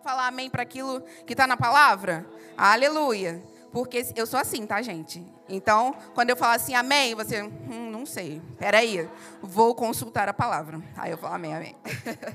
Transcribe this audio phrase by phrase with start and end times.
[0.00, 2.26] Vamos falar amém para aquilo que está na palavra?
[2.56, 3.42] Aleluia.
[3.70, 5.22] Porque eu sou assim, tá, gente?
[5.46, 9.06] Então, quando eu falar assim, amém, você, hum, não sei, peraí,
[9.42, 10.80] vou consultar a palavra.
[10.96, 11.76] Aí eu falo amém, amém.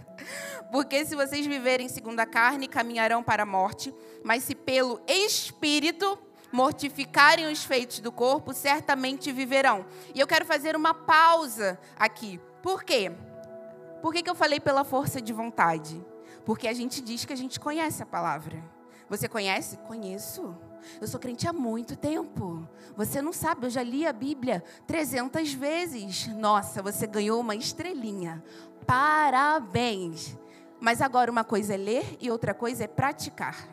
[0.72, 3.92] Porque se vocês viverem segundo a carne, caminharão para a morte,
[4.24, 6.20] mas se pelo Espírito
[6.52, 9.88] mortificarem os feitos do corpo, certamente viverão.
[10.14, 12.40] E eu quero fazer uma pausa aqui.
[12.62, 13.12] Por quê?
[14.04, 16.00] Por que, que eu falei pela força de vontade?
[16.46, 18.64] Porque a gente diz que a gente conhece a palavra.
[19.10, 19.78] Você conhece?
[19.78, 20.56] Conheço.
[21.02, 22.68] Eu sou crente há muito tempo.
[22.96, 26.28] Você não sabe, eu já li a Bíblia 300 vezes.
[26.28, 28.44] Nossa, você ganhou uma estrelinha.
[28.86, 30.38] Parabéns.
[30.80, 33.68] Mas agora uma coisa é ler e outra coisa é praticar.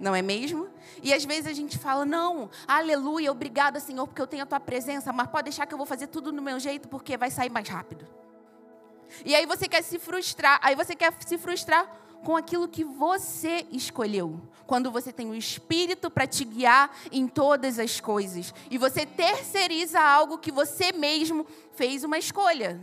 [0.00, 0.68] Não é mesmo?
[1.02, 4.60] E às vezes a gente fala: "Não, aleluia, obrigada, Senhor, porque eu tenho a tua
[4.60, 7.50] presença, mas pode deixar que eu vou fazer tudo no meu jeito porque vai sair
[7.50, 8.06] mais rápido".
[9.24, 13.66] E aí você quer se frustrar, aí você quer se frustrar com aquilo que você
[13.70, 14.40] escolheu.
[14.66, 18.52] Quando você tem o Espírito para te guiar em todas as coisas.
[18.70, 22.80] E você terceiriza algo que você mesmo fez uma escolha.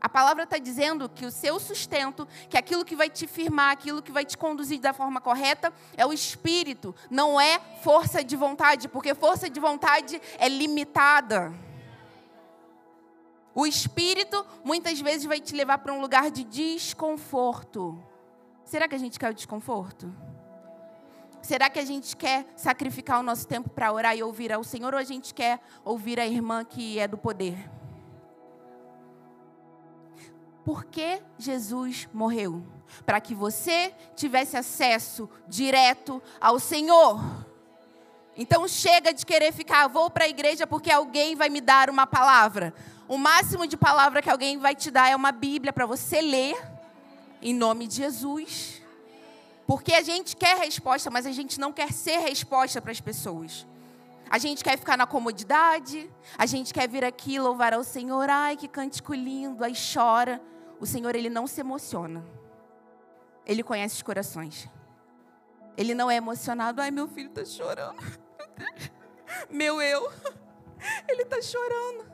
[0.00, 4.02] A palavra está dizendo que o seu sustento, que aquilo que vai te firmar, aquilo
[4.02, 8.86] que vai te conduzir da forma correta, é o espírito, não é força de vontade,
[8.86, 11.54] porque força de vontade é limitada.
[13.54, 17.98] O espírito muitas vezes vai te levar para um lugar de desconforto.
[18.64, 20.12] Será que a gente quer o desconforto?
[21.42, 24.94] Será que a gente quer sacrificar o nosso tempo para orar e ouvir ao Senhor
[24.94, 27.70] ou a gente quer ouvir a irmã que é do poder?
[30.64, 32.64] Por que Jesus morreu?
[33.04, 37.20] Para que você tivesse acesso direto ao Senhor.
[38.34, 42.06] Então chega de querer ficar, vou para a igreja porque alguém vai me dar uma
[42.06, 42.72] palavra.
[43.06, 46.73] O máximo de palavra que alguém vai te dar é uma Bíblia para você ler
[47.44, 48.82] em nome de Jesus.
[49.66, 53.66] Porque a gente quer resposta, mas a gente não quer ser resposta para as pessoas.
[54.30, 58.56] A gente quer ficar na comodidade, a gente quer vir aqui louvar ao Senhor, ai
[58.56, 60.40] que cântico lindo, aí chora.
[60.80, 62.24] O Senhor, ele não se emociona.
[63.46, 64.68] Ele conhece os corações.
[65.76, 68.00] Ele não é emocionado, ai meu filho está chorando.
[69.50, 70.12] Meu eu,
[71.08, 72.04] ele está chorando.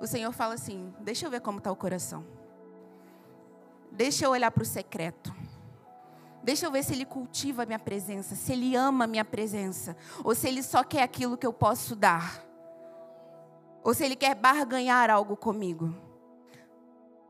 [0.00, 2.24] O Senhor fala assim: deixa eu ver como está o coração.
[3.92, 5.34] Deixa eu olhar para o secreto.
[6.42, 9.96] Deixa eu ver se ele cultiva a minha presença, se ele ama a minha presença,
[10.24, 12.42] ou se ele só quer aquilo que eu posso dar,
[13.84, 15.94] ou se ele quer barganhar algo comigo.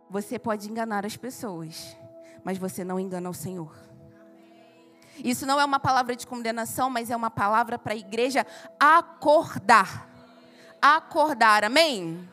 [0.09, 1.97] Você pode enganar as pessoas,
[2.45, 3.77] mas você não engana o Senhor.
[5.23, 8.47] Isso não é uma palavra de condenação, mas é uma palavra para a igreja
[8.81, 10.09] acordar.
[10.81, 12.27] Acordar, amém?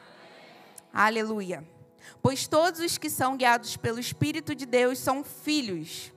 [0.93, 1.78] Aleluia.
[2.21, 6.13] Pois todos os que são guiados pelo Espírito de Deus são filhos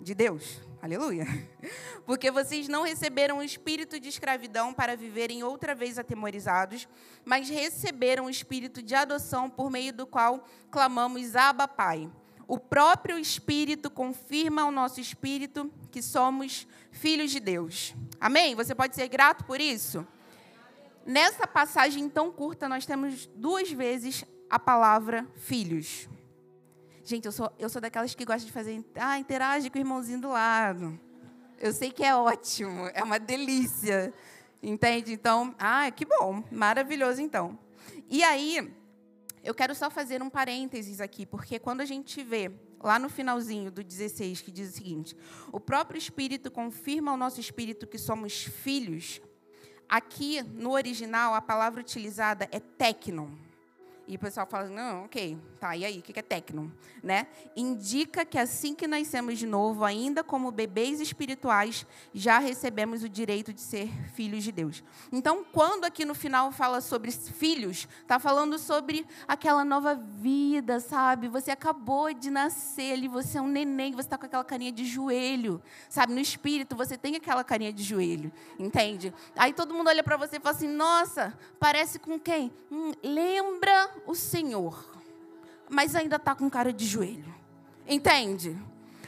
[0.00, 0.60] de Deus.
[0.82, 1.26] Aleluia.
[2.04, 6.88] Porque vocês não receberam o espírito de escravidão para viverem outra vez atemorizados,
[7.24, 12.10] mas receberam o espírito de adoção por meio do qual clamamos Abba Pai.
[12.48, 17.94] O próprio Espírito confirma ao nosso espírito que somos filhos de Deus.
[18.20, 18.56] Amém?
[18.56, 20.04] Você pode ser grato por isso?
[21.06, 26.06] Nessa passagem tão curta, nós temos duas vezes a palavra filhos.
[27.02, 28.84] Gente, eu sou, eu sou daquelas que gostam de fazer.
[28.96, 31.00] Ah, interage com o irmãozinho do lado.
[31.58, 34.12] Eu sei que é ótimo, é uma delícia.
[34.62, 35.14] Entende?
[35.14, 37.58] Então, ah, que bom, maravilhoso então.
[38.10, 38.70] E aí,
[39.42, 43.70] eu quero só fazer um parênteses aqui, porque quando a gente vê lá no finalzinho
[43.70, 45.16] do 16, que diz o seguinte:
[45.50, 49.18] o próprio Espírito confirma ao nosso espírito que somos filhos.
[49.88, 53.30] Aqui, no original, a palavra utilizada é tecnon.
[54.06, 56.72] E o pessoal fala, não, ok, tá, e aí, o que é tecno?
[57.02, 57.26] Né?
[57.56, 63.52] Indica que assim que nascemos de novo, ainda como bebês espirituais, já recebemos o direito
[63.52, 64.82] de ser filhos de Deus.
[65.12, 71.28] Então, quando aqui no final fala sobre filhos, está falando sobre aquela nova vida, sabe?
[71.28, 74.84] Você acabou de nascer ali, você é um neném, você está com aquela carinha de
[74.84, 76.12] joelho, sabe?
[76.12, 79.14] No espírito, você tem aquela carinha de joelho, entende?
[79.36, 82.52] Aí todo mundo olha para você e fala assim, nossa, parece com quem?
[82.70, 84.84] Hum, lembra o Senhor,
[85.68, 87.34] mas ainda está com cara de joelho.
[87.86, 88.56] Entende?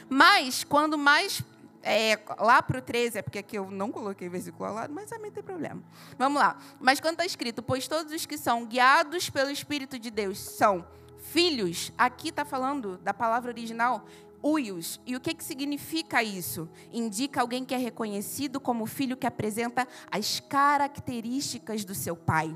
[0.09, 1.41] Mas, quando mais.
[1.87, 5.07] É, lá para o 13, é porque aqui eu não coloquei versículo ao lado, mas
[5.07, 5.83] também tem problema.
[6.17, 6.57] Vamos lá.
[6.79, 10.83] Mas quando está escrito, pois todos os que são guiados pelo Espírito de Deus são
[11.19, 14.03] filhos, aqui está falando da palavra original,
[14.43, 14.99] uios.
[15.05, 16.67] E o que, que significa isso?
[16.91, 22.55] Indica alguém que é reconhecido como filho que apresenta as características do seu pai.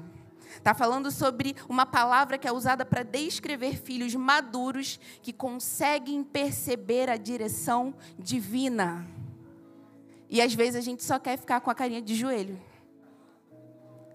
[0.58, 7.10] Está falando sobre uma palavra que é usada para descrever filhos maduros que conseguem perceber
[7.10, 9.06] a direção divina.
[10.30, 12.60] E às vezes a gente só quer ficar com a carinha de joelho.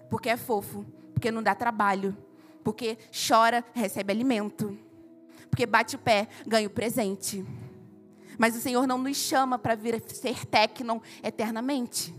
[0.09, 2.15] Porque é fofo, porque não dá trabalho,
[2.63, 2.97] porque
[3.27, 4.77] chora, recebe alimento,
[5.49, 7.45] porque bate o pé, ganha o presente.
[8.37, 12.13] Mas o Senhor não nos chama para vir ser tecnon eternamente.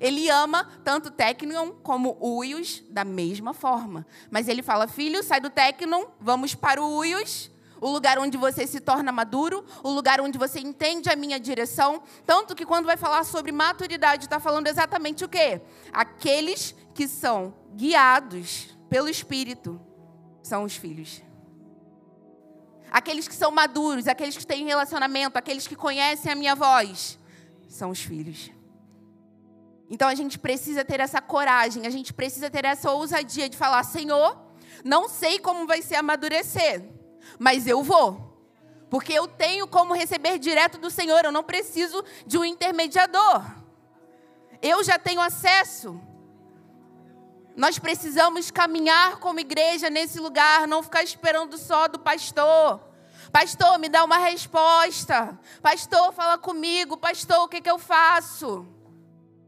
[0.00, 4.06] Ele ama tanto Tecnon como Uios da mesma forma.
[4.30, 7.50] Mas ele fala: filho, sai do Tecnon, vamos para o Uios,
[7.80, 12.02] o lugar onde você se torna maduro, o lugar onde você entende a minha direção.
[12.26, 15.62] Tanto que quando vai falar sobre maturidade, está falando exatamente o quê?
[15.92, 19.80] Aqueles que são guiados pelo Espírito
[20.42, 21.22] são os filhos.
[22.90, 27.18] Aqueles que são maduros, aqueles que têm relacionamento, aqueles que conhecem a minha voz,
[27.68, 28.50] são os filhos.
[29.90, 33.82] Então a gente precisa ter essa coragem, a gente precisa ter essa ousadia de falar:
[33.82, 34.38] Senhor,
[34.84, 36.84] não sei como vai ser amadurecer,
[37.38, 38.30] mas eu vou.
[38.88, 43.44] Porque eu tenho como receber direto do Senhor, eu não preciso de um intermediador.
[44.62, 46.00] Eu já tenho acesso.
[47.56, 52.80] Nós precisamos caminhar como igreja nesse lugar, não ficar esperando só do pastor.
[53.32, 55.38] Pastor, me dá uma resposta.
[55.62, 56.96] Pastor, fala comigo.
[56.96, 58.66] Pastor, o que, que eu faço?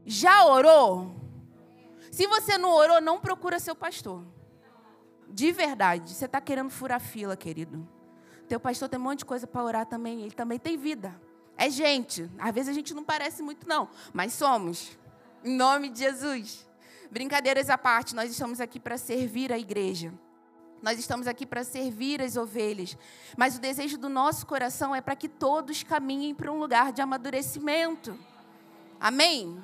[0.05, 1.15] Já orou?
[2.11, 4.23] Se você não orou, não procura seu pastor.
[5.29, 6.13] De verdade.
[6.13, 7.87] Você está querendo furar fila, querido.
[8.47, 10.21] Teu pastor tem um monte de coisa para orar também.
[10.21, 11.19] Ele também tem vida.
[11.57, 12.29] É gente.
[12.37, 13.89] Às vezes a gente não parece muito, não.
[14.13, 14.97] Mas somos.
[15.43, 16.67] Em nome de Jesus.
[17.09, 20.13] Brincadeiras à parte, nós estamos aqui para servir a igreja.
[20.81, 22.97] Nós estamos aqui para servir as ovelhas.
[23.37, 27.01] Mas o desejo do nosso coração é para que todos caminhem para um lugar de
[27.01, 28.19] amadurecimento.
[28.99, 29.63] Amém?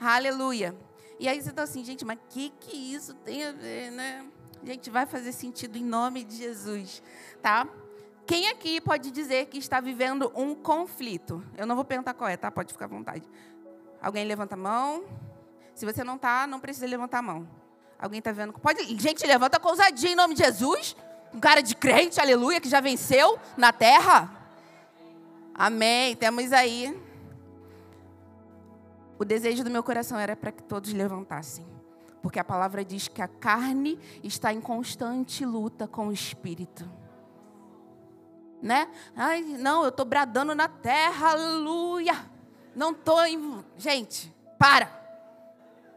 [0.00, 0.74] Aleluia.
[1.18, 4.24] E aí você está assim, gente, mas o que, que isso tem a ver, né?
[4.62, 7.02] Gente, vai fazer sentido em nome de Jesus,
[7.42, 7.66] tá?
[8.26, 11.42] Quem aqui pode dizer que está vivendo um conflito?
[11.56, 12.50] Eu não vou perguntar qual é, tá?
[12.50, 13.24] Pode ficar à vontade.
[14.00, 15.04] Alguém levanta a mão?
[15.74, 17.48] Se você não está, não precisa levantar a mão.
[17.98, 18.52] Alguém está vendo?
[18.52, 20.94] Pode, gente, levanta com ousadia em nome de Jesus.
[21.34, 24.30] Um cara de crente, aleluia, que já venceu na terra.
[25.54, 26.14] Amém.
[26.14, 26.96] Temos aí
[29.18, 31.66] o desejo do meu coração era para que todos levantassem.
[32.22, 36.88] Porque a palavra diz que a carne está em constante luta com o espírito.
[38.60, 38.88] Né?
[39.14, 42.14] Ai, não, eu estou bradando na terra, aleluia.
[42.74, 43.64] Não estou em.
[43.76, 44.98] Gente, para.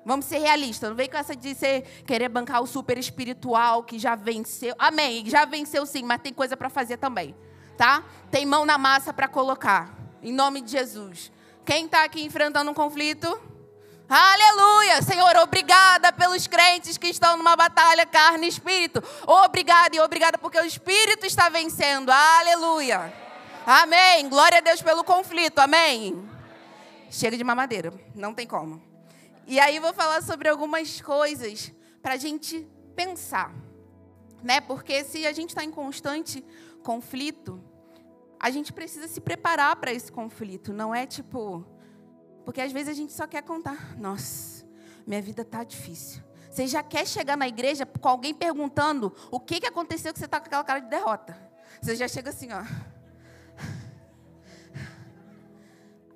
[0.06, 0.89] Vamos ser realistas.
[0.89, 4.75] Não vem com essa de ser, querer bancar o super espiritual que já venceu.
[4.77, 5.25] Amém.
[5.27, 7.35] Já venceu sim, mas tem coisa para fazer também.
[7.77, 8.03] Tá?
[8.29, 9.95] Tem mão na massa para colocar.
[10.21, 11.31] Em nome de Jesus.
[11.66, 13.28] Quem está aqui enfrentando um conflito?
[14.10, 15.02] Aleluia!
[15.02, 19.02] Senhor, obrigada pelos crentes que estão numa batalha carne e espírito.
[19.25, 22.10] Obrigada e obrigada porque o espírito está vencendo.
[22.10, 23.13] Aleluia!
[23.66, 24.28] Amém!
[24.28, 25.60] Glória a Deus pelo conflito.
[25.60, 26.28] Amém!
[27.10, 28.81] Chega de mamadeira, não tem como.
[29.46, 31.72] E aí vou falar sobre algumas coisas
[32.02, 33.54] para a gente pensar,
[34.44, 34.60] né?
[34.60, 36.44] Porque se a gente está em constante
[36.84, 37.64] conflito,
[38.42, 40.74] a gente precisa se preparar para esse conflito.
[40.74, 41.64] Não é tipo.
[42.44, 43.96] Porque às vezes a gente só quer contar.
[44.00, 44.66] Nossa,
[45.06, 46.24] minha vida tá difícil.
[46.50, 50.26] Você já quer chegar na igreja com alguém perguntando o que, que aconteceu que você
[50.26, 51.38] está com aquela cara de derrota.
[51.80, 52.66] Você já chega assim, ó.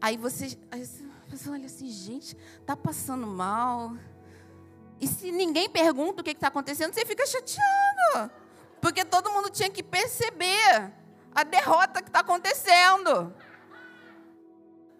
[0.01, 0.83] Aí você, aí
[1.29, 3.95] você olha assim, gente, tá passando mal.
[4.99, 8.31] E se ninguém pergunta o que está acontecendo, você fica chateado.
[8.81, 11.04] Porque todo mundo tinha que perceber
[11.35, 13.35] a derrota que está acontecendo.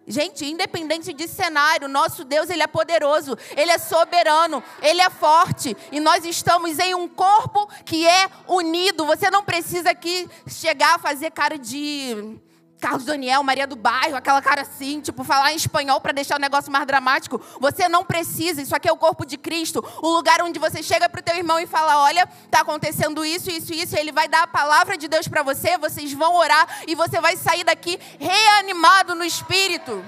[0.08, 5.76] Gente, independente de cenário, nosso Deus ele é poderoso, ele é soberano, ele é forte
[5.90, 9.04] e nós estamos em um corpo que é unido.
[9.04, 12.38] Você não precisa aqui chegar a fazer cara de
[12.80, 16.40] Carlos Daniel, Maria do Bairro, aquela cara assim, tipo, falar em espanhol para deixar o
[16.40, 17.40] negócio mais dramático.
[17.58, 21.08] Você não precisa, isso aqui é o corpo de Cristo, o lugar onde você chega
[21.08, 24.42] para o teu irmão e fala: olha, está acontecendo isso, isso, isso, ele vai dar
[24.42, 29.14] a palavra de Deus para você, vocês vão orar e você vai sair daqui reanimado
[29.14, 30.04] no espírito.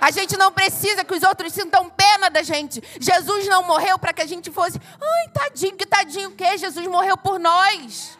[0.00, 2.82] A gente não precisa que os outros sintam pena da gente.
[3.00, 6.56] Jesus não morreu para que a gente fosse, ai, tadinho, que tadinho o quê?
[6.58, 8.18] Jesus morreu por nós.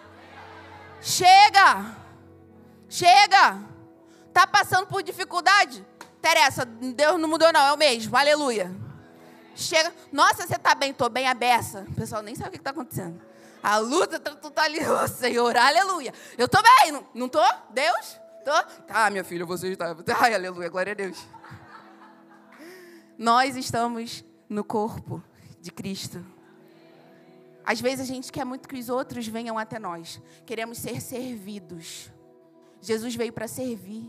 [1.03, 1.96] Chega!
[2.89, 3.59] Chega!
[4.33, 5.85] Tá passando por dificuldade?
[6.21, 8.17] Teresa, Deus não mudou não, é o mesmo.
[8.17, 8.75] Aleluia.
[9.55, 9.93] Chega.
[10.13, 10.93] Nossa, você tá bem?
[10.93, 11.87] Tô bem aberta.
[11.89, 13.21] O pessoal nem sabe o que está acontecendo.
[13.63, 16.13] A luta, tu tá ali, oh, Senhor, aleluia.
[16.37, 17.43] Eu tô bem, não, não tô?
[17.71, 18.21] Deus?
[18.45, 18.63] Tô?
[18.87, 19.97] Tá, minha filha, você está.
[20.21, 21.19] Ai, aleluia, glória a Deus.
[23.19, 25.23] Nós estamos no corpo
[25.61, 26.25] de Cristo.
[27.65, 30.21] Às vezes a gente quer muito que os outros venham até nós.
[30.45, 32.13] Queremos ser servidos.
[32.87, 34.09] Jesus veio para servir.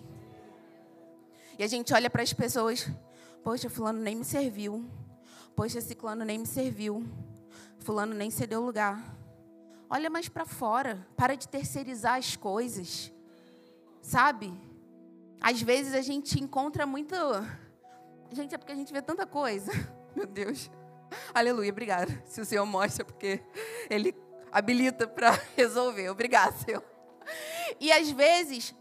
[1.58, 2.88] E a gente olha para as pessoas,
[3.44, 4.86] poxa, fulano nem me serviu.
[5.56, 7.04] Poxa, ciclano nem me serviu.
[7.80, 9.18] Fulano nem cedeu lugar.
[9.90, 13.12] Olha mais para fora, para de terceirizar as coisas.
[14.00, 14.54] Sabe?
[15.42, 17.16] Às vezes a gente encontra muito
[18.32, 19.72] Gente, é porque a gente vê tanta coisa.
[20.16, 20.70] Meu Deus.
[21.34, 22.22] Aleluia, obrigada.
[22.28, 23.42] Se o Senhor mostra, porque
[23.90, 24.14] Ele
[24.52, 26.10] habilita para resolver.
[26.10, 26.97] Obrigada, Senhor.
[27.80, 28.76] E às vezes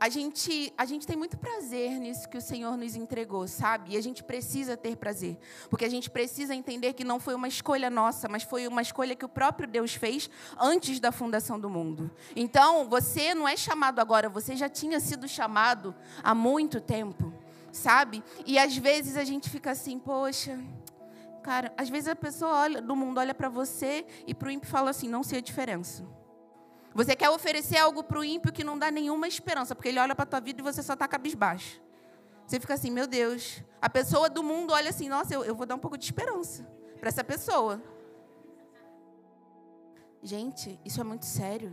[0.00, 3.92] a gente, a gente tem muito prazer nisso que o Senhor nos entregou, sabe?
[3.92, 5.38] E a gente precisa ter prazer.
[5.68, 9.14] Porque a gente precisa entender que não foi uma escolha nossa, mas foi uma escolha
[9.14, 12.10] que o próprio Deus fez antes da fundação do mundo.
[12.34, 17.30] Então, você não é chamado agora, você já tinha sido chamado há muito tempo,
[17.70, 18.24] sabe?
[18.46, 20.58] E às vezes a gente fica assim, poxa.
[21.42, 24.70] Cara, às vezes a pessoa olha, do mundo olha para você e para o ímpio
[24.70, 26.06] fala assim: não sei a diferença.
[26.94, 30.14] Você quer oferecer algo para o ímpio que não dá nenhuma esperança, porque ele olha
[30.14, 31.80] para a tua vida e você só está cabisbaixo.
[32.46, 33.62] Você fica assim, meu Deus.
[33.80, 36.66] A pessoa do mundo olha assim, nossa, eu, eu vou dar um pouco de esperança
[36.98, 37.80] para essa pessoa.
[40.22, 41.72] Gente, isso é muito sério.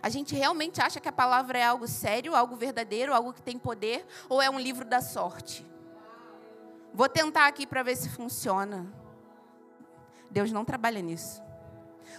[0.00, 3.58] A gente realmente acha que a palavra é algo sério, algo verdadeiro, algo que tem
[3.58, 5.66] poder, ou é um livro da sorte?
[6.94, 8.86] Vou tentar aqui para ver se funciona.
[10.30, 11.42] Deus não trabalha nisso.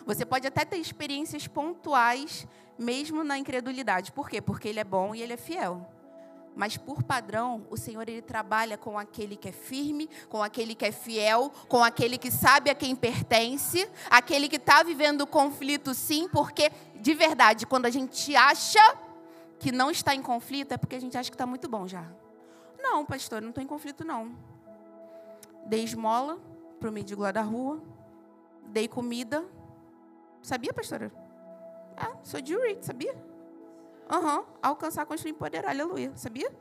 [0.06, 4.12] Você pode até ter experiências pontuais, mesmo na incredulidade.
[4.12, 4.42] Por quê?
[4.42, 5.88] Porque Ele é bom e Ele é fiel.
[6.56, 10.86] Mas por padrão, o Senhor ele trabalha com aquele que é firme, com aquele que
[10.86, 16.28] é fiel, com aquele que sabe a quem pertence, aquele que está vivendo conflito, sim,
[16.28, 18.80] porque de verdade, quando a gente acha
[19.58, 22.06] que não está em conflito, é porque a gente acha que está muito bom já.
[22.78, 24.36] Não, pastor, não estou em conflito não.
[25.66, 26.38] Dei esmola
[26.80, 27.82] para o mendigo lá da rua,
[28.68, 29.46] dei comida,
[30.42, 31.12] Sabia, pastora?
[31.98, 33.16] Ah, sou de Uri, sabia?
[34.10, 34.46] Aham, uhum.
[34.62, 36.52] alcançar, construir, empoderar, aleluia, sabia?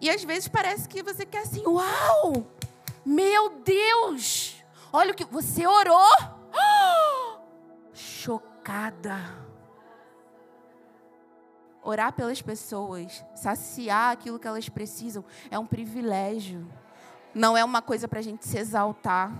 [0.00, 2.46] E às vezes parece que você quer assim, uau,
[3.04, 6.40] meu Deus, olha o que, você orou?
[8.20, 9.16] chocada.
[11.82, 16.70] Orar pelas pessoas, saciar aquilo que elas precisam, é um privilégio.
[17.34, 19.32] Não é uma coisa para a gente se exaltar.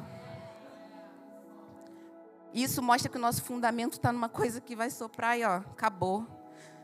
[2.53, 6.27] Isso mostra que o nosso fundamento está numa coisa que vai soprar e ó, acabou.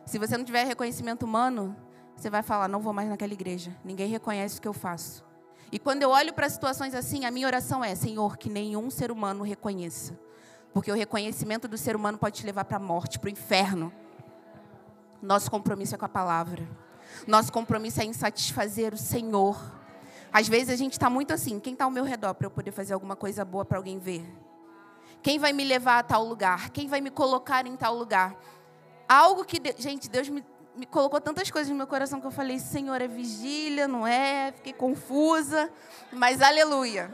[0.05, 1.77] Se você não tiver reconhecimento humano,
[2.17, 3.77] você vai falar, não vou mais naquela igreja.
[3.85, 5.25] Ninguém reconhece o que eu faço.
[5.71, 9.11] E quando eu olho para situações assim, a minha oração é, Senhor, que nenhum ser
[9.11, 10.19] humano reconheça.
[10.73, 13.93] Porque o reconhecimento do ser humano pode te levar para a morte, para o inferno.
[15.21, 16.69] Nosso compromisso é com a palavra.
[17.27, 19.59] Nosso compromisso é em satisfazer o Senhor.
[20.33, 22.71] Às vezes a gente está muito assim, quem está ao meu redor para eu poder
[22.71, 24.25] fazer alguma coisa boa para alguém ver?
[25.27, 26.71] Quem vai me levar a tal lugar?
[26.71, 28.37] Quem vai me colocar em tal lugar?
[29.09, 32.61] Algo que, gente, Deus me, me colocou tantas coisas no meu coração que eu falei,
[32.61, 34.53] Senhor, é vigília, não é?
[34.53, 35.69] Fiquei confusa,
[36.13, 37.13] mas aleluia.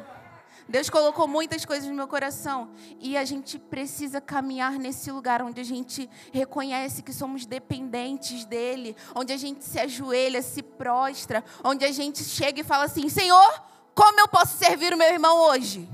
[0.68, 5.62] Deus colocou muitas coisas no meu coração e a gente precisa caminhar nesse lugar onde
[5.62, 11.82] a gente reconhece que somos dependentes dele, onde a gente se ajoelha, se prostra, onde
[11.82, 13.62] a gente chega e fala assim: Senhor,
[13.94, 15.88] como eu posso servir o meu irmão hoje?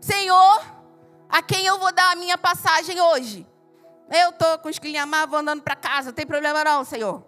[0.00, 0.75] Senhor,
[1.28, 3.46] a quem eu vou dar a minha passagem hoje?
[4.08, 7.24] Eu estou com os cliamar, vou andando para casa, não tem problema não, Senhor.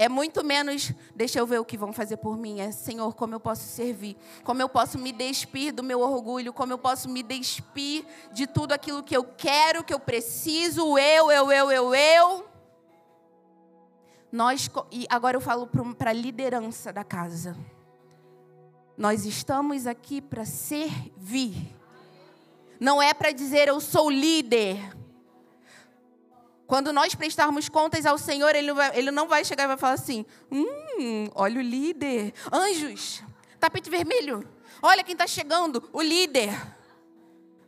[0.00, 2.58] É muito menos, deixa eu ver o que vão fazer por mim.
[2.58, 4.16] É, Senhor, como eu posso servir?
[4.42, 6.54] Como eu posso me despir do meu orgulho?
[6.54, 10.96] Como eu posso me despir de tudo aquilo que eu quero, que eu preciso?
[10.96, 12.46] Eu, eu, eu, eu, eu.
[14.32, 17.54] Nós, e agora eu falo para a liderança da casa.
[18.96, 21.78] Nós estamos aqui para servir.
[22.80, 24.96] Não é para dizer eu sou líder.
[26.66, 29.76] Quando nós prestarmos contas ao Senhor, Ele não vai, ele não vai chegar e vai
[29.76, 32.32] falar assim: hum, olha o líder.
[32.50, 33.22] Anjos,
[33.58, 34.48] tapete vermelho.
[34.80, 36.50] Olha quem está chegando, o líder.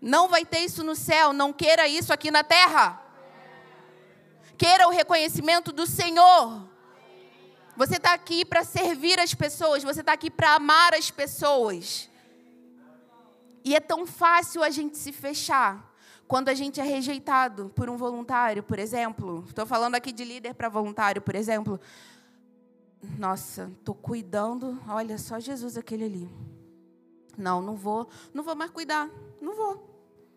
[0.00, 3.00] Não vai ter isso no céu, não queira isso aqui na terra.
[4.56, 6.68] Queira o reconhecimento do Senhor.
[7.76, 12.08] Você está aqui para servir as pessoas, você está aqui para amar as pessoas.
[13.64, 15.92] E é tão fácil a gente se fechar
[16.26, 19.44] quando a gente é rejeitado por um voluntário, por exemplo.
[19.46, 21.78] Estou falando aqui de líder para voluntário, por exemplo.
[23.18, 24.80] Nossa, estou cuidando.
[24.88, 26.30] Olha, só Jesus aquele ali.
[27.36, 29.10] Não, não vou, não vou mais cuidar.
[29.40, 29.92] Não vou.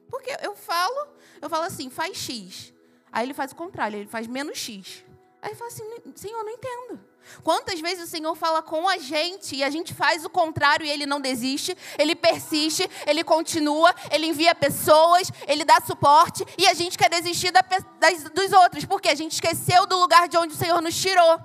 [0.09, 1.07] Porque eu falo,
[1.41, 2.73] eu falo assim, faz X.
[3.11, 5.04] Aí ele faz o contrário, ele faz menos X.
[5.45, 5.83] Aí fala assim:
[6.15, 6.99] Senhor, não entendo.
[7.43, 10.89] Quantas vezes o Senhor fala com a gente e a gente faz o contrário e
[10.89, 16.73] ele não desiste, ele persiste, ele continua, ele envia pessoas, ele dá suporte e a
[16.73, 17.61] gente quer desistir da,
[17.99, 21.39] das, dos outros, porque a gente esqueceu do lugar de onde o Senhor nos tirou.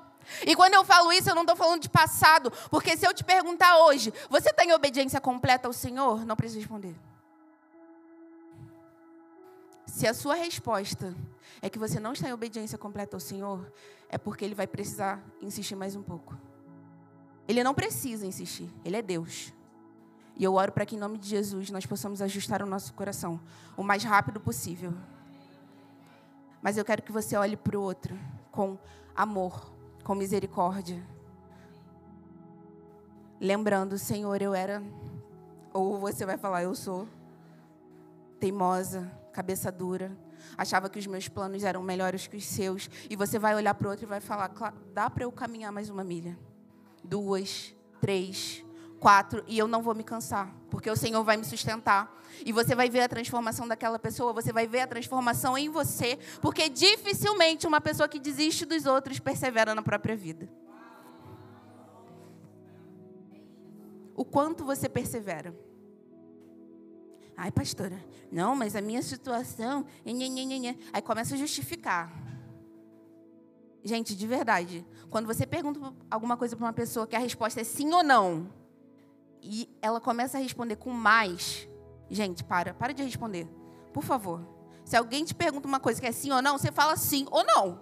[0.46, 3.22] E quando eu falo isso, eu não estou falando de passado, porque se eu te
[3.22, 6.24] perguntar hoje, você está em obediência completa ao Senhor?
[6.24, 6.94] Não precisa responder.
[9.86, 11.14] Se a sua resposta
[11.62, 13.70] é que você não está em obediência completa ao Senhor,
[14.08, 16.36] é porque Ele vai precisar insistir mais um pouco.
[17.46, 19.52] Ele não precisa insistir, Ele é Deus.
[20.36, 23.38] E eu oro para que, em nome de Jesus, nós possamos ajustar o nosso coração
[23.76, 24.94] o mais rápido possível.
[26.62, 28.18] Mas eu quero que você olhe para o outro
[28.50, 28.78] com
[29.14, 29.70] amor,
[30.02, 31.02] com misericórdia.
[33.38, 34.82] Lembrando, Senhor, eu era.
[35.72, 37.06] Ou você vai falar, eu sou
[38.38, 40.10] teimosa, cabeça dura,
[40.56, 43.86] achava que os meus planos eram melhores que os seus, e você vai olhar para
[43.86, 44.50] o outro e vai falar:
[44.92, 46.38] dá para eu caminhar mais uma milha?
[47.02, 48.64] Duas, três,
[48.98, 52.18] quatro, e eu não vou me cansar, porque o Senhor vai me sustentar.
[52.44, 56.18] E você vai ver a transformação daquela pessoa, você vai ver a transformação em você,
[56.40, 60.48] porque dificilmente uma pessoa que desiste dos outros persevera na própria vida.
[64.14, 65.54] O quanto você persevera?
[67.42, 67.98] Ai, pastora,
[68.30, 69.86] não, mas a minha situação.
[70.92, 72.12] Aí começa a justificar.
[73.82, 75.80] Gente, de verdade, quando você pergunta
[76.10, 78.52] alguma coisa para uma pessoa que a resposta é sim ou não,
[79.40, 81.66] e ela começa a responder com mais,
[82.10, 83.48] gente, para, para de responder,
[83.90, 84.46] por favor.
[84.84, 87.42] Se alguém te pergunta uma coisa que é sim ou não, você fala sim ou
[87.42, 87.80] não.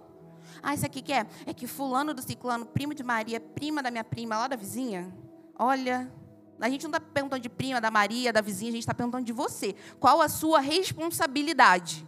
[0.63, 1.27] Ah, isso aqui que é?
[1.45, 5.13] É que fulano do ciclano, primo de Maria, prima da minha prima lá da vizinha,
[5.57, 6.09] olha,
[6.59, 9.23] a gente não está perguntando de prima, da Maria, da vizinha, a gente está perguntando
[9.23, 9.75] de você.
[9.99, 12.07] Qual a sua responsabilidade?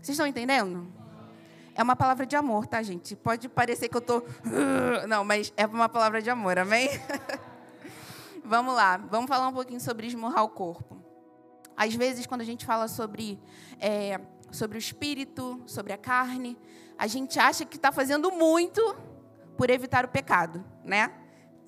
[0.00, 0.92] Vocês estão entendendo?
[1.74, 3.14] É uma palavra de amor, tá, gente?
[3.14, 4.26] Pode parecer que eu estou.
[5.06, 6.88] Não, mas é uma palavra de amor, amém?
[8.44, 11.00] vamos lá, vamos falar um pouquinho sobre esmurrar o corpo.
[11.76, 13.40] Às vezes, quando a gente fala sobre,
[13.78, 16.58] é, sobre o espírito, sobre a carne,
[16.98, 18.96] a gente acha que está fazendo muito
[19.56, 21.12] por evitar o pecado, né?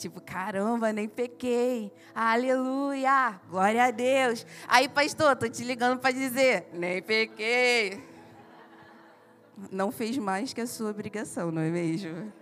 [0.01, 1.93] Tipo, caramba, nem pequei.
[2.15, 4.47] Aleluia, glória a Deus.
[4.67, 8.03] Aí, pastor, tô te ligando para dizer, nem pequei.
[9.71, 12.33] Não fez mais que a sua obrigação, não é mesmo?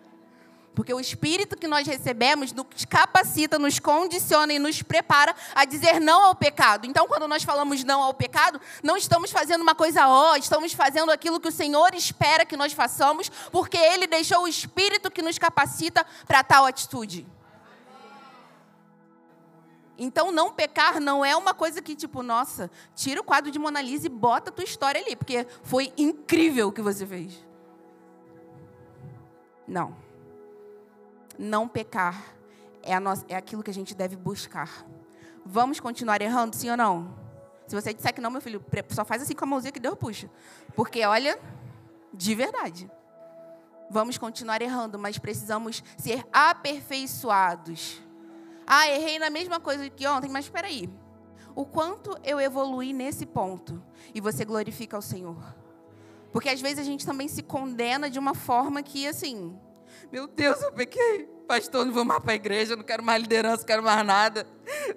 [0.73, 6.01] Porque o Espírito que nós recebemos nos capacita, nos condiciona e nos prepara a dizer
[6.01, 6.87] não ao pecado.
[6.87, 11.11] Então, quando nós falamos não ao pecado, não estamos fazendo uma coisa ó, estamos fazendo
[11.11, 15.37] aquilo que o Senhor espera que nós façamos, porque Ele deixou o Espírito que nos
[15.41, 17.27] capacita para tal atitude.
[19.99, 23.83] Então, não pecar não é uma coisa que, tipo, nossa, tira o quadro de Mona
[23.83, 27.45] Lisa e bota a tua história ali, porque foi incrível o que você fez.
[29.67, 29.97] Não.
[31.37, 32.39] Não pecar
[32.81, 34.87] é, nossa, é aquilo que a gente deve buscar.
[35.45, 37.15] Vamos continuar errando, sim ou não?
[37.67, 39.97] Se você disser que não, meu filho, só faz assim com a mãozinha que Deus
[39.99, 40.31] puxa.
[40.75, 41.39] Porque, olha,
[42.15, 42.91] de verdade.
[43.91, 48.01] Vamos continuar errando, mas precisamos ser aperfeiçoados
[48.71, 50.91] ah, errei na mesma coisa que ontem, mas espera aí.
[51.57, 53.83] O quanto eu evoluí nesse ponto
[54.15, 55.43] e você glorifica ao Senhor?
[56.31, 59.59] Porque às vezes a gente também se condena de uma forma que, assim,
[60.13, 61.27] meu Deus, eu pequei.
[61.47, 64.47] Pastor, não vou mais para a igreja, não quero mais liderança, não quero mais nada.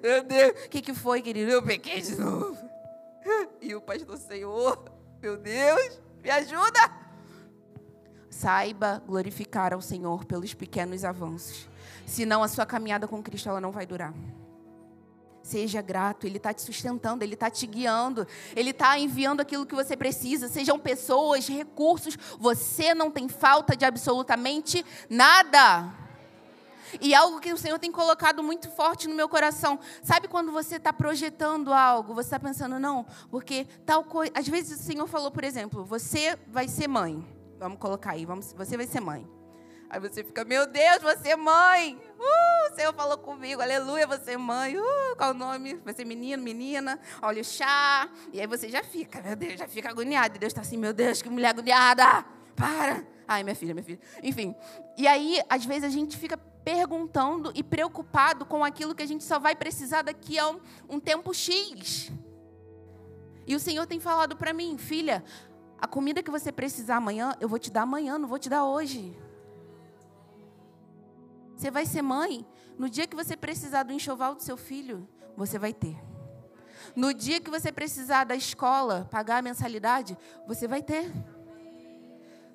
[0.04, 1.50] Meu Deus, o que, que foi, querido?
[1.50, 2.58] Eu pequei de novo.
[3.62, 4.84] E o pastor, Senhor,
[5.22, 6.92] meu Deus, me ajuda.
[8.30, 11.71] Saiba glorificar ao Senhor pelos pequenos avanços.
[12.12, 14.14] Senão a sua caminhada com Cristo ela não vai durar.
[15.42, 19.74] Seja grato, Ele está te sustentando, Ele está te guiando, Ele está enviando aquilo que
[19.74, 20.50] você precisa.
[20.50, 25.90] Sejam pessoas, recursos, você não tem falta de absolutamente nada.
[27.00, 29.80] E algo que o Senhor tem colocado muito forte no meu coração.
[30.04, 34.34] Sabe quando você está projetando algo, você está pensando, não, porque tal coisa.
[34.36, 37.26] Às vezes o Senhor falou, por exemplo, você vai ser mãe.
[37.58, 39.41] Vamos colocar aí, vamos, você vai ser mãe.
[39.92, 42.02] Aí você fica, meu Deus, você é mãe.
[42.18, 44.78] Uh, o Senhor falou comigo, aleluia, você é mãe.
[44.78, 45.74] Uh, qual o nome?
[45.84, 48.10] Vai ser menino, menina, olha o chá.
[48.32, 50.38] E aí você já fica, meu Deus, já fica agoniado.
[50.38, 52.24] E Deus está assim, meu Deus, que mulher agoniada.
[52.56, 53.06] Para.
[53.28, 54.00] Ai, minha filha, minha filha.
[54.24, 54.56] Enfim.
[54.98, 59.26] E aí, às vezes, a gente fica perguntando e preocupado com aquilo que a gente
[59.26, 62.10] só vai precisar daqui a um, um tempo X.
[63.46, 65.22] E o Senhor tem falado para mim, filha,
[65.78, 68.64] a comida que você precisar amanhã, eu vou te dar amanhã, não vou te dar
[68.64, 69.14] hoje.
[71.62, 72.44] Você vai ser mãe.
[72.76, 75.96] No dia que você precisar do enxoval do seu filho, você vai ter.
[76.96, 81.14] No dia que você precisar da escola, pagar a mensalidade, você vai ter.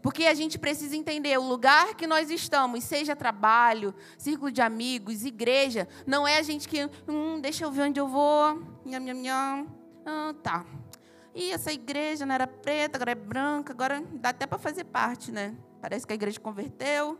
[0.02, 5.24] Porque a gente precisa entender o lugar que nós estamos, seja trabalho, círculo de amigos,
[5.24, 9.22] igreja, não é a gente que, hum, deixa eu ver onde eu vou, nham, nham,
[9.22, 9.66] nham.
[10.04, 10.66] Ah, tá.
[11.32, 15.30] E essa igreja não era preta, agora é branca, agora dá até para fazer parte,
[15.30, 15.54] né?
[15.80, 17.16] Parece que a igreja converteu,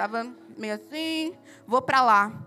[0.00, 1.34] estava meio assim,
[1.66, 2.46] vou para lá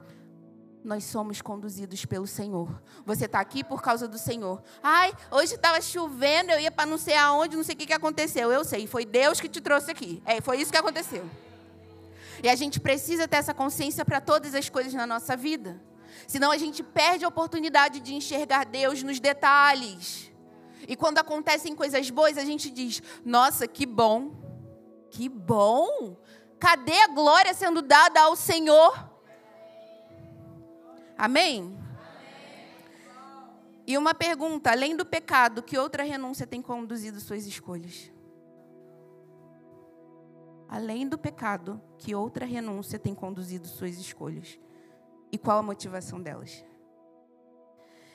[0.83, 2.81] nós somos conduzidos pelo Senhor.
[3.05, 4.61] Você está aqui por causa do Senhor.
[4.81, 7.93] Ai, hoje estava chovendo, eu ia para não sei aonde, não sei o que, que
[7.93, 8.51] aconteceu.
[8.51, 10.21] Eu sei, foi Deus que te trouxe aqui.
[10.25, 11.25] É, foi isso que aconteceu.
[12.43, 15.81] E a gente precisa ter essa consciência para todas as coisas na nossa vida.
[16.27, 20.29] Senão a gente perde a oportunidade de enxergar Deus nos detalhes.
[20.85, 24.35] E quando acontecem coisas boas, a gente diz: Nossa, que bom,
[25.09, 26.17] que bom.
[26.63, 29.11] Cadê a glória sendo dada ao Senhor?
[31.17, 31.77] Amém?
[33.85, 38.09] E uma pergunta: além do pecado, que outra renúncia tem conduzido suas escolhas?
[40.69, 44.57] Além do pecado, que outra renúncia tem conduzido suas escolhas?
[45.33, 46.63] E qual a motivação delas?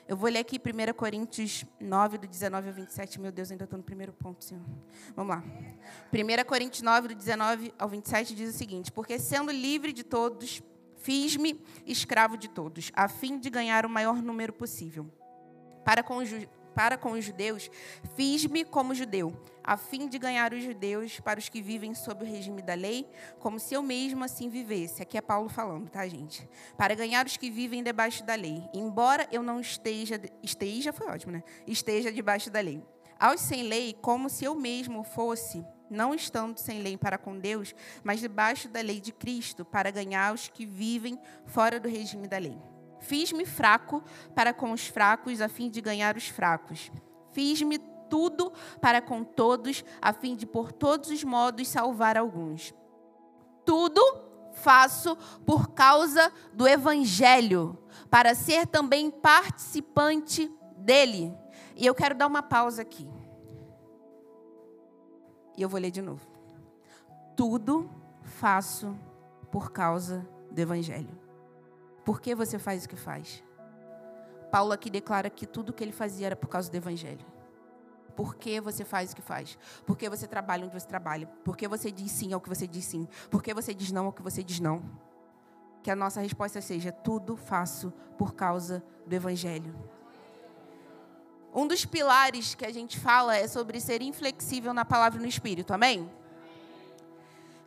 [0.09, 3.21] Eu vou ler aqui 1 Coríntios 9, do 19 ao 27.
[3.21, 4.65] Meu Deus, ainda estou no primeiro ponto, Senhor.
[5.15, 5.43] Vamos lá.
[6.11, 10.63] 1 Coríntios 9, do 19 ao 27 diz o seguinte: Porque sendo livre de todos,
[10.99, 15.09] Fiz-me escravo de todos, a fim de ganhar o maior número possível.
[15.85, 16.29] Para com os,
[16.73, 17.69] para com os judeus,
[18.15, 22.27] fiz-me como judeu, a fim de ganhar os judeus para os que vivem sob o
[22.27, 23.07] regime da lei,
[23.39, 25.01] como se eu mesmo assim vivesse.
[25.01, 26.47] Aqui é Paulo falando, tá, gente?
[26.77, 28.63] Para ganhar os que vivem debaixo da lei.
[28.73, 30.19] Embora eu não esteja.
[30.41, 31.43] Esteja, foi ótimo, né?
[31.67, 32.83] Esteja debaixo da lei.
[33.19, 37.73] Aos sem lei, como se eu mesmo fosse não estando sem lei para com Deus,
[38.03, 42.37] mas debaixo da lei de Cristo, para ganhar os que vivem fora do regime da
[42.37, 42.57] lei.
[42.99, 44.03] Fiz-me fraco
[44.35, 46.91] para com os fracos, a fim de ganhar os fracos.
[47.31, 52.73] Fiz-me tudo para com todos, a fim de por todos os modos salvar alguns.
[53.65, 54.01] Tudo
[54.53, 57.77] faço por causa do evangelho,
[58.09, 61.33] para ser também participante dele.
[61.75, 63.07] E eu quero dar uma pausa aqui.
[65.55, 66.25] E eu vou ler de novo.
[67.35, 67.89] Tudo
[68.23, 68.97] faço
[69.51, 71.28] por causa do Evangelho.
[72.09, 73.43] Por que você faz o que faz?
[74.51, 77.23] Paulo aqui declara que tudo o que ele fazia era por causa do Evangelho.
[78.15, 79.59] Por que você faz o que faz?
[79.85, 81.27] Por que você trabalha onde você trabalha?
[81.45, 83.07] Por que você diz sim ao que você diz sim?
[83.29, 84.81] Por que você diz não ao que você diz não?
[85.83, 89.75] Que a nossa resposta seja: tudo faço por causa do Evangelho.
[91.53, 95.29] Um dos pilares que a gente fala é sobre ser inflexível na palavra e no
[95.29, 96.09] espírito, amém?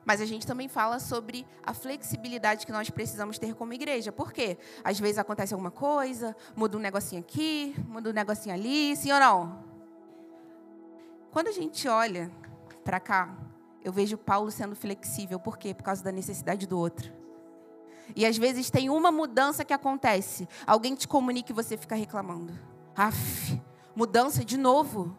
[0.04, 4.10] Mas a gente também fala sobre a flexibilidade que nós precisamos ter como igreja.
[4.10, 4.58] Por quê?
[4.82, 9.20] Às vezes acontece alguma coisa, muda um negocinho aqui, muda um negocinho ali, sim ou
[9.20, 9.64] não?
[11.30, 12.30] Quando a gente olha
[12.84, 13.34] para cá,
[13.84, 15.38] eu vejo Paulo sendo flexível.
[15.38, 15.72] Por quê?
[15.72, 17.12] Por causa da necessidade do outro.
[18.14, 20.48] E às vezes tem uma mudança que acontece.
[20.66, 22.52] Alguém te comunica e você fica reclamando.
[22.94, 23.60] Aff,
[23.94, 25.16] mudança de novo.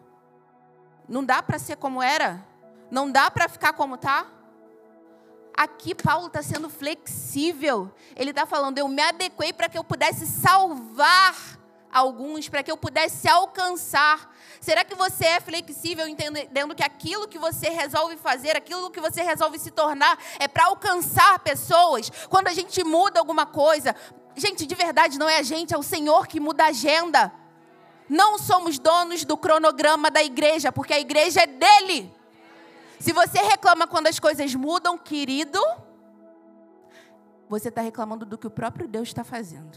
[1.08, 2.46] Não dá para ser como era.
[2.90, 4.26] Não dá para ficar como tá.
[5.56, 7.90] Aqui Paulo está sendo flexível.
[8.16, 11.34] Ele está falando: eu me adequei para que eu pudesse salvar
[11.92, 14.34] alguns, para que eu pudesse alcançar.
[14.60, 19.22] Será que você é flexível entendendo que aquilo que você resolve fazer, aquilo que você
[19.22, 22.10] resolve se tornar, é para alcançar pessoas?
[22.28, 23.94] Quando a gente muda alguma coisa,
[24.34, 27.32] gente, de verdade, não é a gente, é o Senhor que muda a agenda.
[28.08, 32.13] Não somos donos do cronograma da igreja, porque a igreja é dele.
[32.98, 35.60] Se você reclama quando as coisas mudam, querido,
[37.48, 39.76] você está reclamando do que o próprio Deus está fazendo.